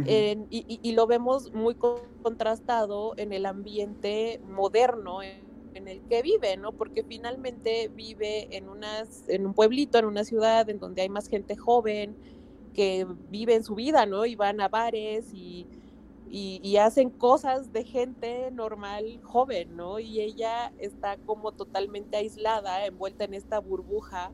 [0.05, 6.71] y, lo vemos muy contrastado en el ambiente moderno en, el que vive, ¿no?
[6.71, 11.27] Porque finalmente vive en, unas, en un pueblito, en una ciudad en donde hay más
[11.27, 12.15] gente joven
[12.73, 14.25] que vive en su vida, ¿no?
[14.25, 15.67] Y van a bares y,
[16.29, 19.99] y, hacen cosas de gente normal joven, ¿no?
[19.99, 24.31] Y ella está como totalmente aislada, envuelta en esta burbuja,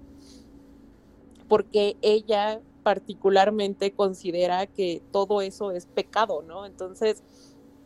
[1.48, 6.66] porque ella particularmente considera que todo eso es pecado, ¿no?
[6.66, 7.24] Entonces,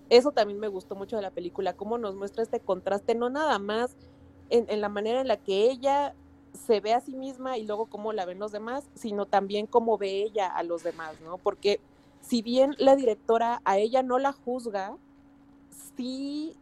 [0.09, 3.59] eso también me gustó mucho de la película, cómo nos muestra este contraste, no nada
[3.59, 3.95] más
[4.49, 6.15] en, en la manera en la que ella
[6.53, 9.97] se ve a sí misma y luego cómo la ven los demás, sino también cómo
[9.97, 11.37] ve ella a los demás, ¿no?
[11.37, 11.79] Porque
[12.27, 14.97] si bien la directora a ella no la juzga,
[15.95, 16.55] sí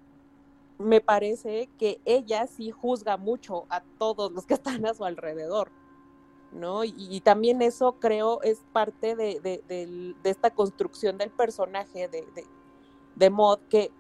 [0.77, 5.71] me parece que ella sí juzga mucho a todos los que están a su alrededor,
[6.51, 6.83] ¿no?
[6.83, 12.27] Y, también eso creo es parte de, esta construcción del personaje de,
[13.15, 13.91] de, Mod que,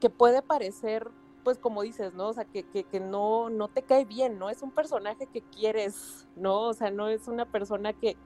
[0.00, 1.10] que puede parecer,
[1.42, 2.28] pues como dices, ¿no?
[2.28, 4.50] O sea, que, que, no, no te cae bien, ¿no?
[4.50, 6.68] Es un personaje que quieres, ¿no?
[6.68, 8.16] O sea, no es una persona que,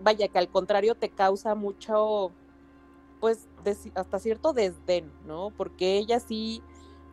[0.00, 2.32] vaya, que al contrario te causa mucho,
[3.20, 3.48] pues,
[3.94, 5.50] hasta cierto desdén, ¿no?
[5.56, 6.62] Porque ella sí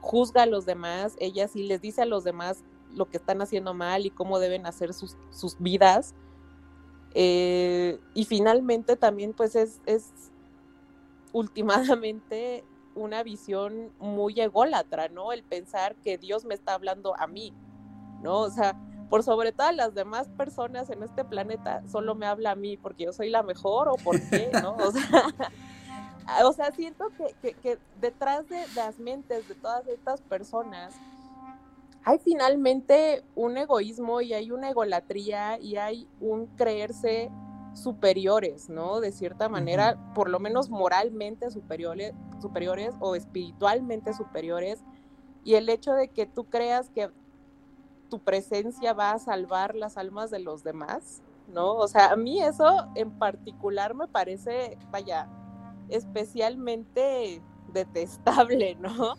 [0.02, 3.74] juzga a los demás, ella sí les dice a los demás lo que están haciendo
[3.74, 6.14] mal y cómo deben hacer sus, sus vidas.
[7.14, 10.12] Eh, y finalmente también, pues, es, es
[11.34, 12.64] últimamente
[12.96, 15.32] una visión muy ególatra, ¿no?
[15.34, 17.54] El pensar que Dios me está hablando a mí,
[18.22, 18.40] ¿no?
[18.40, 22.56] O sea, por sobre todas las demás personas en este planeta, solo me habla a
[22.56, 24.76] mí porque yo soy la mejor o por qué, ¿no?
[24.76, 25.24] O sea,
[26.46, 27.06] o sea siento
[27.42, 30.94] que, que, detrás de las mentes de todas estas personas
[32.04, 37.32] hay finalmente un egoísmo y hay una egolatría y hay un creerse
[37.74, 39.00] superiores, ¿no?
[39.00, 44.84] De cierta manera, por lo menos moralmente superiores, superiores o espiritualmente superiores.
[45.44, 47.10] Y el hecho de que tú creas que
[48.10, 51.76] tu presencia va a salvar las almas de los demás, ¿no?
[51.76, 55.28] O sea, a mí eso en particular me parece, vaya,
[55.90, 57.42] especialmente
[57.74, 59.16] detestable, ¿no?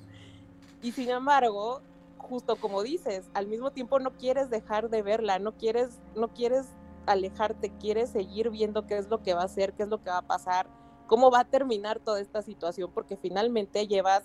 [0.82, 1.82] Y sin embargo,
[2.18, 6.66] justo como dices, al mismo tiempo no quieres dejar de verla, no quieres, no quieres
[7.06, 10.10] alejarte, quieres seguir viendo qué es lo que va a hacer, qué es lo que
[10.10, 10.68] va a pasar,
[11.06, 14.24] cómo va a terminar toda esta situación, porque finalmente llevas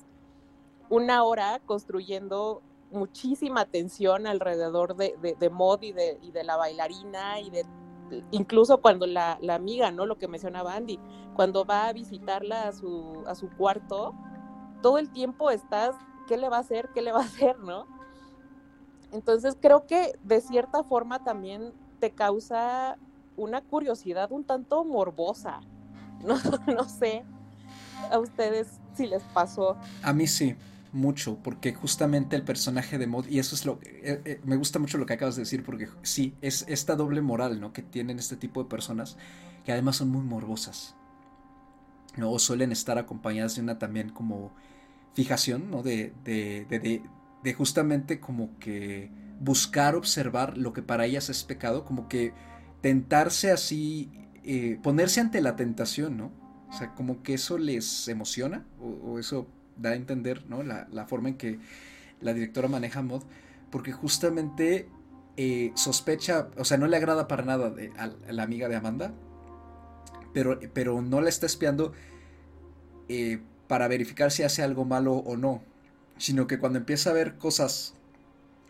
[0.90, 7.40] una hora construyendo muchísima tensión alrededor de, de, Mod y de, y de, la bailarina
[7.40, 7.66] y de
[8.32, 10.06] incluso cuando la, la, amiga, ¿no?
[10.06, 11.00] Lo que mencionaba Andy,
[11.34, 14.14] cuando va a visitarla a su, a su cuarto,
[14.82, 15.96] todo el tiempo estás,
[16.28, 16.90] ¿qué le va a hacer?
[16.94, 17.58] ¿Qué le va a hacer?
[17.60, 17.86] ¿No?
[19.14, 22.98] Entonces creo que de cierta forma también te causa
[23.38, 25.62] una curiosidad un tanto morbosa.
[26.22, 26.36] No,
[26.72, 27.26] no sé
[28.12, 29.76] a ustedes si les pasó.
[30.04, 30.56] A mí sí
[30.94, 34.80] mucho, porque justamente el personaje de Mod, y eso es lo eh, eh, me gusta
[34.80, 37.72] mucho lo que acabas de decir, porque sí, es esta doble moral, ¿no?
[37.74, 39.18] Que tienen este tipo de personas,
[39.66, 40.96] que además son muy morbosas,
[42.18, 42.32] ¿no?
[42.32, 44.52] O suelen estar acompañadas de una también como
[45.14, 45.82] fijación, ¿no?
[45.82, 52.08] De, de, de, justamente como que buscar observar lo que para ellas es pecado, como
[52.08, 52.34] que
[52.82, 54.12] tentarse así,
[54.44, 56.32] eh, ponerse ante la tentación, ¿no?
[56.70, 59.48] O sea, como que eso les emociona, o eso
[59.82, 60.64] da a entender ¿no?
[60.64, 61.60] la, forma en que
[62.22, 63.24] la directora maneja Mod,
[63.72, 64.88] porque justamente
[65.38, 69.14] eh, sospecha, o sea, no le agrada para nada a, la amiga de Amanda,
[70.34, 71.94] pero, pero no la está espiando
[73.10, 75.64] eh, para verificar si hace algo malo o no,
[76.18, 77.96] sino que cuando empieza a ver cosas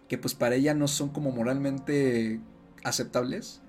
[0.08, 2.40] que pues para ella no son como moralmente
[2.84, 3.62] aceptables,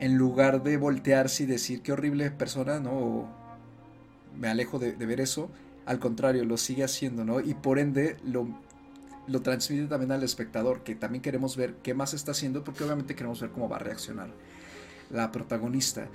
[0.00, 3.28] en lugar de voltearse y decir qué horrible persona, ¿no?
[4.36, 5.50] me alejo de ver eso,
[5.88, 7.40] al contrario, lo sigue haciendo, ¿no?
[7.40, 8.46] Y por ende lo,
[9.26, 13.14] lo transmite también al espectador, que también queremos ver qué más está haciendo, porque obviamente
[13.14, 14.28] queremos ver cómo va a reaccionar
[15.08, 16.06] la protagonista.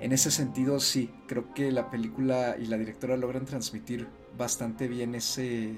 [0.00, 4.06] En ese sentido, sí, creo que la película y la directora logran transmitir
[4.36, 5.76] bastante bien ese,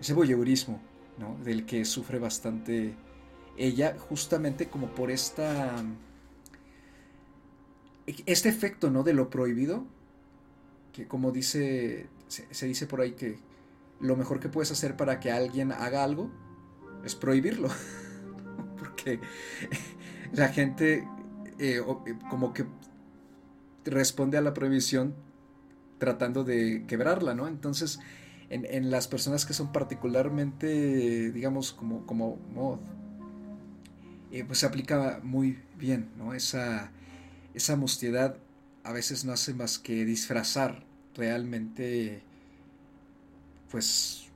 [0.00, 0.80] ese voyeurismo,
[1.18, 1.36] ¿no?
[1.42, 2.94] Del que sufre bastante
[3.56, 5.82] ella, justamente como por esta...
[8.24, 9.02] Este efecto, ¿no?
[9.02, 9.84] De lo prohibido,
[10.92, 13.38] que como dice, se, dice por ahí que
[14.00, 16.30] lo mejor que puedes hacer para que alguien haga algo
[17.04, 17.68] es prohibirlo.
[18.78, 19.20] Porque
[20.32, 21.06] la gente
[21.58, 22.66] eh, eh, como que
[23.84, 25.14] responde a la prohibición
[25.98, 27.48] tratando de quebrarla, ¿no?
[27.48, 27.98] Entonces,
[28.50, 32.78] en, las personas que son particularmente, digamos, como, como mod,
[34.30, 36.34] eh, pues se aplica muy bien, ¿no?
[36.34, 36.92] Esa,
[37.54, 38.36] esa mustiedad
[38.84, 40.85] a veces no hace más que disfrazar
[41.16, 42.22] realmente,
[43.70, 44.28] pues,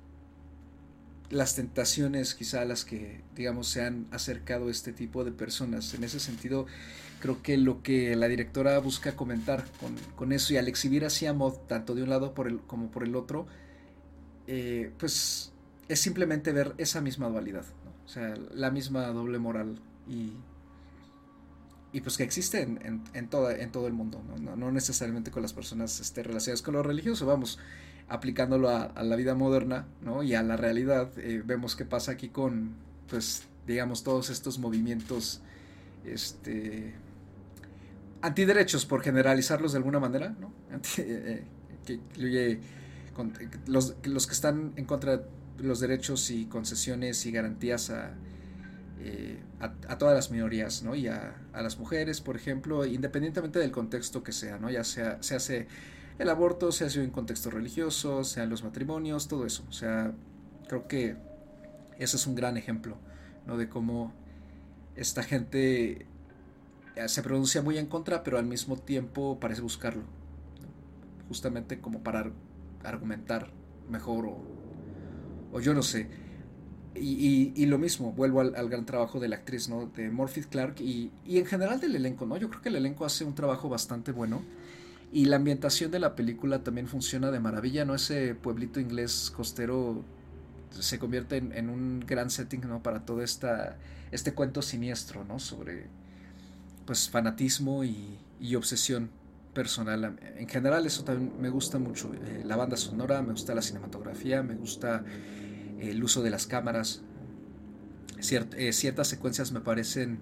[1.30, 5.94] las tentaciones quizá a las que, digamos, se han acercado este tipo de personas.
[5.94, 6.66] En ese sentido,
[7.20, 9.64] creo que lo que la directora busca comentar
[10.16, 12.34] con, eso y al exhibir así a Mod, tanto de un lado
[12.66, 13.46] como por el otro,
[14.46, 15.52] eh, pues
[15.88, 17.64] es simplemente ver esa misma dualidad,
[18.04, 20.32] o sea, la misma doble moral y,
[21.92, 24.56] y pues que existe en, en, toda, en todo el mundo, ¿no?
[24.56, 27.58] No, necesariamente con las personas este, relacionadas con lo religioso, vamos,
[28.08, 30.22] aplicándolo a, la vida moderna ¿no?
[30.22, 32.74] y a la realidad, eh, vemos qué pasa aquí con,
[33.08, 35.40] pues, digamos, todos estos movimientos
[36.04, 36.94] este,
[38.22, 40.52] antiderechos, por generalizarlos de alguna manera, ¿no?
[40.98, 41.44] Eh, eh,
[41.84, 42.60] que incluye
[43.66, 45.24] los, los, que están en contra de
[45.62, 48.14] los derechos y concesiones y garantías a,
[49.02, 50.94] eh, a, todas las minorías, ¿no?
[50.94, 54.70] Y a, las mujeres, por ejemplo, independientemente del contexto que sea, ¿no?
[54.70, 55.68] Ya sea, se hace
[56.18, 59.64] el aborto, se hace en contexto religioso, sean los matrimonios, todo eso.
[59.68, 60.12] O sea,
[60.68, 61.16] creo que
[61.98, 62.98] ese es un gran ejemplo,
[63.46, 63.56] ¿no?
[63.56, 64.12] De cómo
[64.96, 66.06] esta gente
[66.96, 70.02] eh, se pronuncia muy en contra, pero al mismo tiempo parece buscarlo.
[71.28, 72.30] Justamente como para
[72.84, 73.50] argumentar
[73.88, 74.42] mejor o,
[75.52, 76.06] o yo no sé.
[76.94, 79.86] Y, lo mismo, vuelvo al, gran trabajo de la actriz, ¿no?
[79.94, 82.36] De Morphy Clark y, y, en general del elenco, ¿no?
[82.36, 84.42] Yo creo que el elenco hace un trabajo bastante bueno.
[85.12, 87.94] Y la ambientación de la película también funciona de maravilla, ¿no?
[87.94, 90.04] Ese pueblito inglés costero
[90.78, 92.82] se convierte en, un gran setting, ¿no?
[92.82, 93.76] Para todo esta,
[94.12, 95.38] este cuento siniestro, ¿no?
[95.38, 95.86] Sobre
[96.86, 98.18] pues fanatismo y,
[98.56, 99.10] obsesión
[99.52, 100.18] personal.
[100.36, 102.12] En general eso también me gusta mucho.
[102.14, 105.04] Eh, la banda sonora, me gusta la cinematografía, me gusta
[105.80, 107.02] el uso de las cámaras.
[108.18, 110.20] Eh, ciertas secuencias me parecen,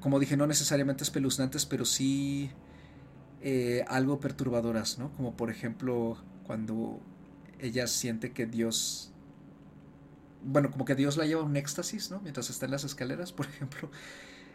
[0.00, 2.50] como dije, no necesariamente espeluznantes, pero sí
[3.88, 5.10] algo perturbadoras, ¿no?
[5.12, 7.00] Como por ejemplo cuando
[7.58, 9.12] ella siente que Dios
[10.44, 12.20] bueno, como que Dios la lleva a un éxtasis, ¿no?
[12.20, 13.90] Mientras está en las escaleras, por ejemplo.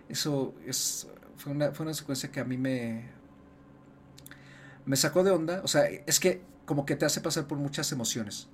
[0.09, 1.07] Eso es,
[1.37, 3.05] fue, una, fue una secuencia que a mí me,
[4.85, 5.61] me sacó de onda.
[5.63, 8.47] O sea, es que como que te hace pasar por muchas emociones.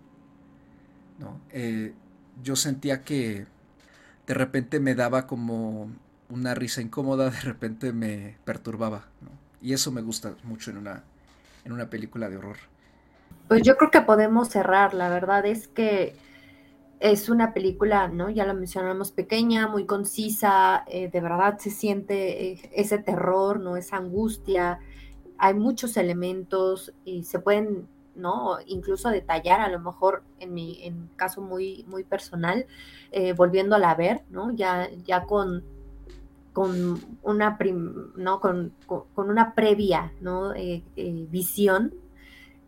[1.20, 1.40] ¿No?
[1.52, 1.94] Eh,
[2.42, 3.46] yo sentía que
[4.28, 5.90] de repente me daba como
[6.30, 9.06] una risa incómoda, de repente me perturbaba.
[9.22, 9.30] ¿no?
[9.62, 11.04] Y eso me gusta mucho en una,
[11.66, 12.58] en una película de horror.
[13.48, 14.94] Pues yo creo que podemos cerrar.
[14.94, 16.16] La verdad es que
[17.00, 18.30] es una película, ¿no?
[18.30, 23.76] Ya lo mencionamos, pequeña, muy concisa, eh, de verdad se siente eh, ese terror, ¿no?
[23.76, 24.80] Esa angustia.
[25.38, 28.58] Hay muchos elementos y se pueden, ¿no?
[28.68, 32.66] Incluso detallar, a lo mejor en mi en caso muy, muy personal,
[33.12, 34.52] eh, volviéndola a ver, ¿no?
[34.52, 35.64] Ya, ya con,
[36.54, 37.58] con una,
[38.16, 38.40] ¿no?
[38.40, 38.74] Con,
[39.16, 40.54] una previa, ¿no?
[41.30, 41.94] visión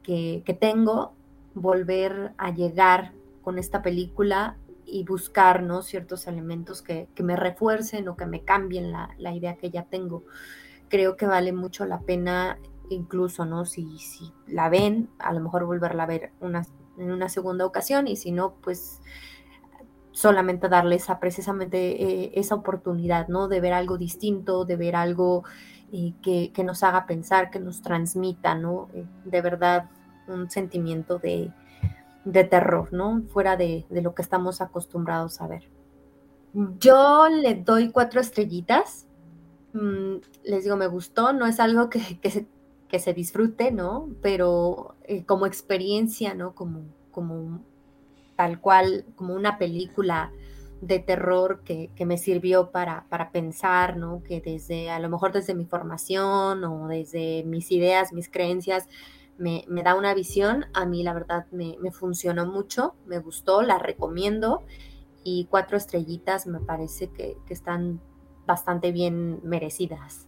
[0.04, 1.14] que, que tengo,
[1.54, 5.82] volver a llegar con esta película y buscar ¿no?
[5.82, 10.24] ciertos elementos que, me refuercen o que me cambien la, idea que ya tengo.
[10.90, 12.60] Creo que vale mucho la pena,
[12.90, 13.66] incluso ¿no?
[13.66, 16.66] si, si la ven, a lo mejor volverla a ver una,
[16.98, 19.02] en una segunda ocasión y si no, pues
[20.12, 23.50] solamente darle esa, precisamente eh, esa oportunidad, ¿no?
[23.50, 25.44] De ver algo distinto, de ver algo
[25.92, 28.88] eh, que, que, nos haga pensar, que nos transmita, ¿no?
[28.94, 29.90] Eh, de verdad,
[30.28, 31.52] un sentimiento de,
[32.26, 33.22] de terror, ¿no?
[33.30, 35.70] Fuera de, lo que estamos acostumbrados a ver.
[36.80, 39.08] Yo le doy cuatro estrellitas.
[39.74, 42.48] Mm, les digo, me gustó, no es algo que, se,
[42.96, 44.10] que se, disfrute, ¿no?
[44.22, 46.56] Pero eh, como experiencia, ¿no?
[46.56, 47.64] Como, como
[48.36, 50.32] tal cual, como una película
[50.82, 54.22] de terror que, que me sirvió para, para, pensar, ¿no?
[54.24, 58.88] Que desde, a lo mejor desde mi formación o desde mis ideas, mis creencias,
[59.38, 64.64] me, da una visión, a mí la verdad me, funcionó mucho, me gustó, la recomiendo
[65.24, 68.00] y cuatro estrellitas me parece que, están
[68.46, 70.28] bastante bien merecidas.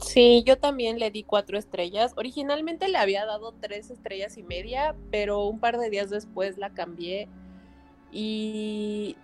[0.00, 2.12] Sí, yo también le di cuatro estrellas.
[2.16, 6.70] Originalmente le había dado tres estrellas y media, pero un par de días después la
[6.70, 7.28] cambié
[8.12, 9.16] y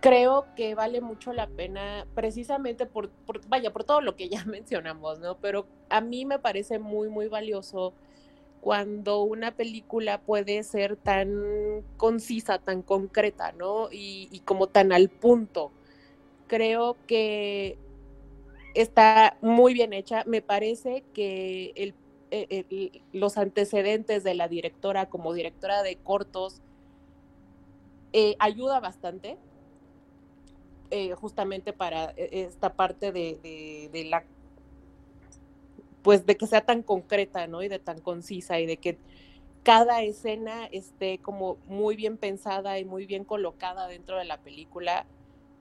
[0.00, 3.10] creo que vale mucho la pena precisamente por,
[3.48, 5.38] vaya, por todo lo que ya mencionamos, ¿no?
[5.38, 7.94] Pero a mí me parece muy, muy valioso
[8.60, 13.88] cuando una película puede ser tan concisa, tan concreta, ¿no?
[13.92, 15.70] Y, como tan al punto.
[16.48, 17.76] Creo que
[18.74, 20.24] está muy bien hecha.
[20.26, 21.94] Me parece que el,
[23.12, 26.60] los antecedentes de la directora como directora de cortos
[28.12, 29.36] eh, ayuda bastante
[30.90, 34.24] eh, justamente para eh, esta parte de, la,
[36.02, 37.62] pues de que sea tan concreta, ¿no?
[37.62, 38.98] Y de tan concisa y de que
[39.62, 45.06] cada escena esté como muy bien pensada y muy bien colocada dentro de la película.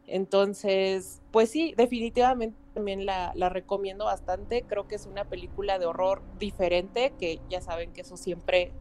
[0.05, 4.63] Entonces, pues sí, definitivamente también la, recomiendo bastante.
[4.67, 8.71] Creo que es una película de horror diferente, que ya saben que eso siempre,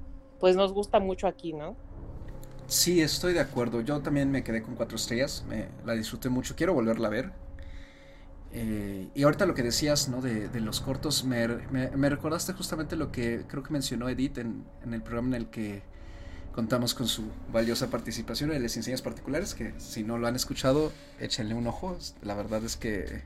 [0.41, 1.77] pues nos gusta mucho aquí, ¿no?
[2.67, 3.81] Sí, estoy de acuerdo.
[3.81, 5.45] Yo también me quedé con cuatro estrellas.
[5.49, 6.57] Me, la disfruté mucho.
[6.57, 7.33] Quiero volverla a ver.
[8.53, 10.21] Eh, y ahorita lo que decías, ¿no?
[10.21, 14.93] De, los cortos, me, me, recordaste justamente lo que creo que mencionó Edith en, en,
[14.93, 15.83] el programa en el que
[16.53, 20.93] contamos con su valiosa participación en las enseñas particulares, que si no lo han escuchado,
[21.19, 21.97] échenle un ojo.
[22.21, 23.23] La verdad es que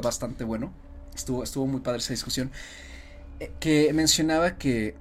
[0.00, 0.72] bastante bueno.
[1.14, 2.50] Estuvo, estuvo muy padre esa discusión.
[3.40, 4.96] Eh, que mencionaba que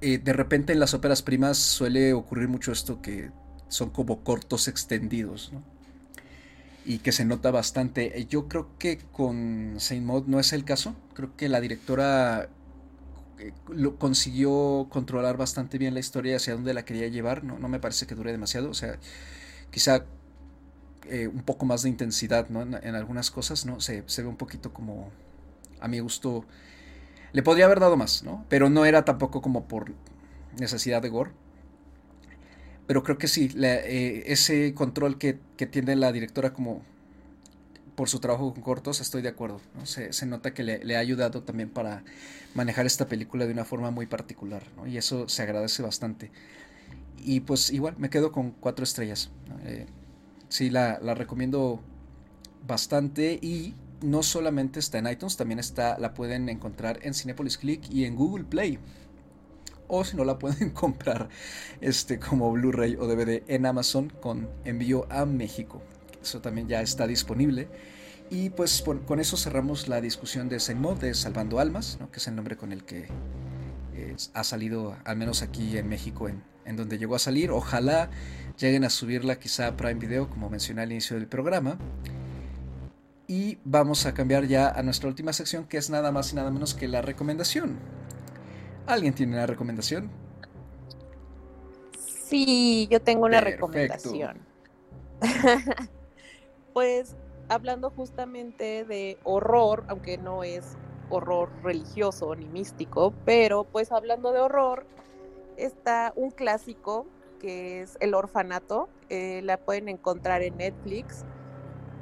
[0.00, 3.30] eh, de repente en las óperas primas suele ocurrir mucho esto que
[3.68, 5.52] son como cortos extendidos.
[6.84, 8.18] Y que se nota bastante.
[8.18, 10.94] Eh, yo creo que con Saint Maud no es el caso.
[11.14, 12.48] Creo que la directora
[13.68, 17.44] lo consiguió controlar bastante bien la historia hacia dónde la quería llevar.
[17.44, 18.70] No, no me parece que dure demasiado.
[18.70, 18.98] O sea,
[19.70, 20.04] quizá
[21.32, 23.80] un poco más de intensidad en, algunas cosas, ¿no?
[23.80, 25.10] Se, se, ve un poquito como,
[25.80, 26.44] a mi gusto,
[27.32, 28.44] le podría haber dado más, ¿no?
[28.48, 29.92] Pero no era tampoco como por
[30.58, 31.30] necesidad de gore.
[32.86, 35.34] Pero creo que sí, eh, ese control que,
[35.70, 36.82] tiene la directora como
[37.94, 39.60] por su trabajo con cortos, estoy de acuerdo.
[39.84, 42.02] Se, nota que le, ha ayudado también para
[42.54, 44.62] manejar esta película de una forma muy particular.
[44.86, 46.30] Y eso se agradece bastante.
[47.18, 49.30] Y pues igual, me quedo con cuatro estrellas.
[49.64, 49.86] Eh,
[50.48, 51.80] sí, la, recomiendo
[52.66, 57.88] bastante y no solamente está en iTunes, también está, la pueden encontrar en Cinepolis Click
[57.90, 58.78] y en Google Play.
[59.90, 61.28] O si no la pueden comprar
[61.80, 65.82] este, como Blu-ray o DVD en Amazon con envío a México.
[66.22, 67.68] Eso también ya está disponible.
[68.30, 72.36] Y pues con eso cerramos la discusión de Zenmod de Salvando Almas, que es el
[72.36, 73.06] nombre con el que
[73.94, 77.50] eh, ha salido, al menos aquí en México, en, en, donde llegó a salir.
[77.50, 78.10] Ojalá
[78.58, 81.78] lleguen a subirla quizá a Prime Video, como mencioné al inicio del programa.
[83.26, 86.50] Y vamos a cambiar ya a nuestra última sección, que es nada más y nada
[86.50, 87.78] menos que la recomendación.
[88.86, 90.10] ¿Alguien tiene una recomendación?
[92.28, 94.38] Sí, yo tengo una recomendación.
[96.72, 97.16] pues
[97.48, 100.76] hablando justamente de horror, aunque no es
[101.10, 104.86] horror religioso ni místico, pero pues hablando de horror,
[105.58, 107.06] está un clásico
[107.38, 108.88] que es El Orfanato.
[109.10, 111.24] Eh, la pueden encontrar en Netflix.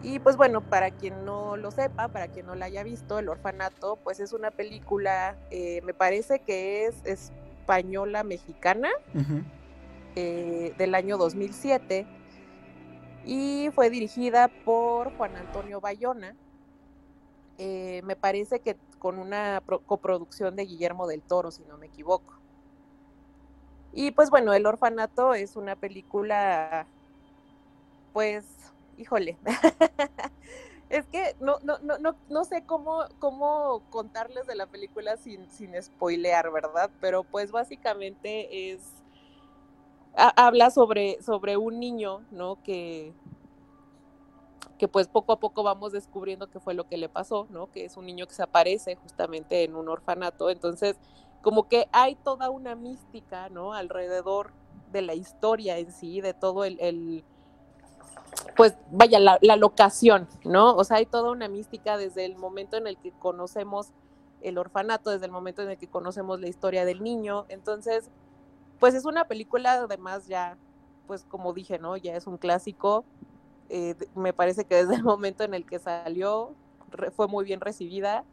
[0.03, 3.29] Y pues bueno, para quien no lo sepa, para quien no la haya visto, El
[3.29, 8.91] Orfanato, pues es una película, eh, me parece que es española mexicana,
[10.15, 12.07] eh, del año 2007,
[13.25, 16.37] y fue dirigida por Juan Antonio Bayona,
[17.59, 22.35] eh, me parece que con una coproducción de Guillermo del Toro, si no me equivoco.
[23.97, 26.87] Y pues bueno, El Orfanato es una película,
[28.13, 28.45] pues
[28.99, 29.39] híjole,
[30.91, 35.83] es que no, no, no, no, sé cómo, cómo contarles de la película sin, sin
[35.83, 36.91] spoilear, ¿verdad?
[37.01, 38.83] Pero pues básicamente es,
[40.15, 42.63] habla sobre, sobre un niño, ¿no?
[42.63, 43.15] Que,
[44.77, 47.71] que pues poco a poco vamos descubriendo qué fue lo que le pasó, ¿no?
[47.73, 50.97] Que es un niño que se aparece justamente en un orfanato, entonces
[51.47, 53.73] como que hay toda una mística, ¿no?
[53.73, 54.51] Alrededor
[54.91, 57.25] de la historia en sí, de todo el
[58.57, 60.75] pues vaya, la, locación, ¿no?
[60.75, 63.93] O sea, hay toda una mística desde el momento en el que conocemos
[64.41, 67.47] el orfanato, desde el momento en el que conocemos la historia del niño.
[67.49, 68.11] Entonces,
[68.81, 70.59] pues es una película, además ya,
[71.07, 71.97] pues como dije, ¿no?
[71.97, 73.05] Ya es un clásico.
[73.69, 76.57] Eh, me parece que desde el momento en el que salió
[77.15, 78.25] fue muy bien recibida.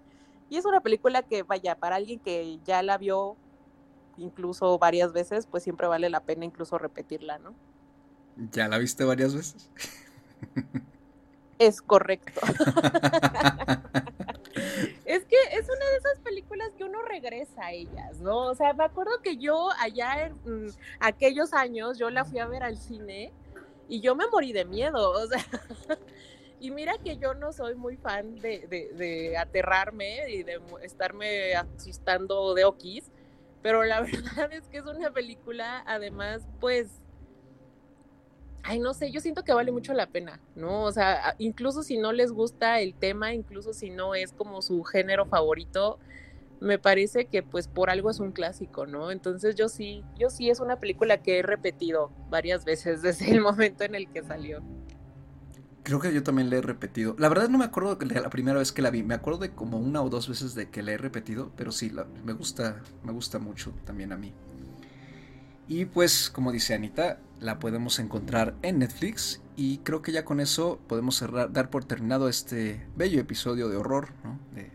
[0.49, 3.35] Y es una película que, vaya, para alguien que ya la vio
[4.17, 7.55] incluso varias veces, pues siempre vale la pena incluso repetirla, ¿no?
[8.51, 9.69] ¿Ya la viste varias veces?
[11.59, 12.41] Es correcto.
[15.05, 18.47] es que es una de esas películas que uno regresa a ellas, ¿no?
[18.47, 22.47] O sea, me acuerdo que yo allá en mm, aquellos años, yo la fui a
[22.47, 23.31] ver al cine
[23.87, 25.45] y yo me morí de miedo, o sea,
[26.63, 32.63] y mira que yo no soy muy fan de, aterrarme y de estarme asustando de
[32.63, 33.11] okis,
[33.61, 36.87] pero la verdad es que es una película, además, pues,
[38.63, 40.83] ay, no sé, yo siento que vale mucho la pena, ¿no?
[40.83, 44.83] O sea, incluso si no les gusta el tema, incluso si no es como su
[44.83, 45.99] género favorito,
[46.61, 49.11] me parece que pues por algo es un clásico, ¿no?
[49.11, 53.41] Entonces yo sí, yo sí es una película que he repetido varias veces desde el
[53.41, 54.63] momento en el que salió.
[55.83, 57.15] Creo que yo también la he repetido.
[57.19, 59.03] La verdad no me acuerdo de la primera vez que la vi.
[59.03, 61.91] Me acuerdo de como una o dos veces de que la he repetido, pero sí,
[62.23, 64.33] me gusta, me gusta mucho también a mí.
[65.67, 70.39] Y pues, como dice Anita, la podemos encontrar en Netflix y creo que ya con
[70.39, 74.39] eso podemos cerrar, dar por terminado este bello episodio de horror, ¿no?
[74.55, 74.71] De,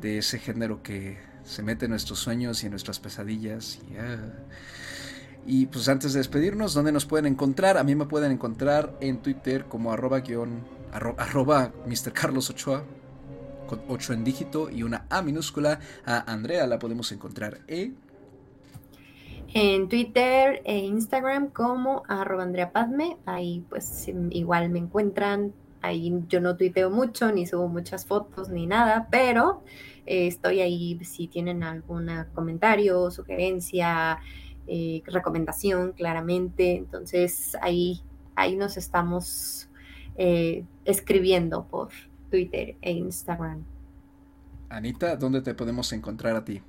[0.00, 3.80] de ese género que se mete en nuestros sueños y en nuestras pesadillas.
[3.90, 4.32] Y, ah.
[5.46, 7.76] Y pues antes de despedirnos, ¿dónde nos pueden encontrar?
[7.76, 10.62] A mí me pueden encontrar en Twitter como arroba guion,
[10.92, 12.12] arroba, Mr.
[12.12, 12.84] Carlos Ochoa,
[13.66, 15.80] con 8 en dígito y una A minúscula.
[16.04, 17.96] A Andrea la podemos encontrar en...
[19.54, 26.40] En Twitter e Instagram como arroba Andrea Padme, ahí pues igual me encuentran, ahí yo
[26.40, 29.62] no tuiteo mucho, ni subo muchas fotos, ni nada, pero
[30.06, 34.20] eh, estoy ahí si tienen algún comentario, sugerencia,
[34.66, 36.76] eh, recomendación, claramente.
[36.76, 38.00] Entonces ahí,
[38.34, 39.68] ahí nos estamos
[40.16, 41.90] eh, escribiendo por
[42.30, 43.64] Twitter e Instagram.
[44.68, 46.62] Anita, ¿dónde te podemos encontrar a ti?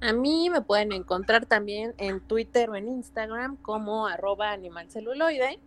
[0.00, 5.60] A mí me pueden encontrar también en Twitter o en Instagram como arroba animalceluloide.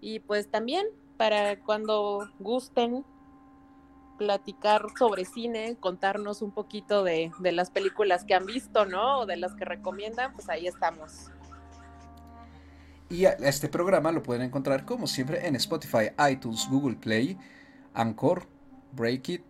[0.00, 0.86] Y pues también
[1.16, 3.04] para cuando gusten
[4.18, 9.20] platicar sobre cine, contarnos un poquito de, las películas que han visto, ¿no?
[9.20, 11.30] O de las que recomiendan, pues ahí estamos.
[13.08, 17.36] Y este programa lo pueden encontrar como siempre en Spotify, iTunes, Google Play,
[17.92, 18.46] Anchor,
[18.92, 19.42] Breakit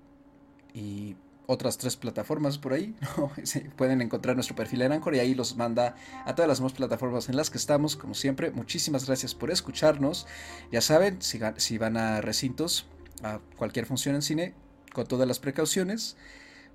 [0.75, 2.97] y otras tres plataformas por ahí.
[3.77, 5.95] pueden encontrar nuestro perfil en Anchor y ahí los manda
[6.25, 7.95] a todas las demás plataformas en las que estamos.
[7.95, 10.27] Como siempre, muchísimas gracias por escucharnos.
[10.73, 12.87] Ya saben, si van a recintos,
[13.23, 14.55] a cualquier función en cine,
[14.93, 16.17] con todas las precauciones,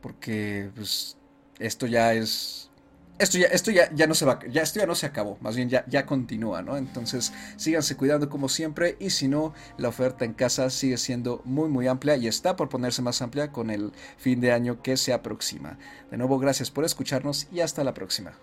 [0.02, 1.18] porque pues,
[1.60, 2.68] esto ya es
[3.20, 5.56] esto ya, esto ya, ya no se va, ya esto ya no se acabó, más
[5.56, 6.78] bien ya, ya continúa, ¿no?
[6.78, 11.68] Entonces síganse cuidando como siempre y si no, la oferta en casa sigue siendo muy
[11.68, 15.14] muy amplia y está por ponerse más amplia con el fin de año que se
[15.14, 15.80] aproxima.
[16.12, 18.34] De nuevo, gracias por escucharnos y hasta la próxima.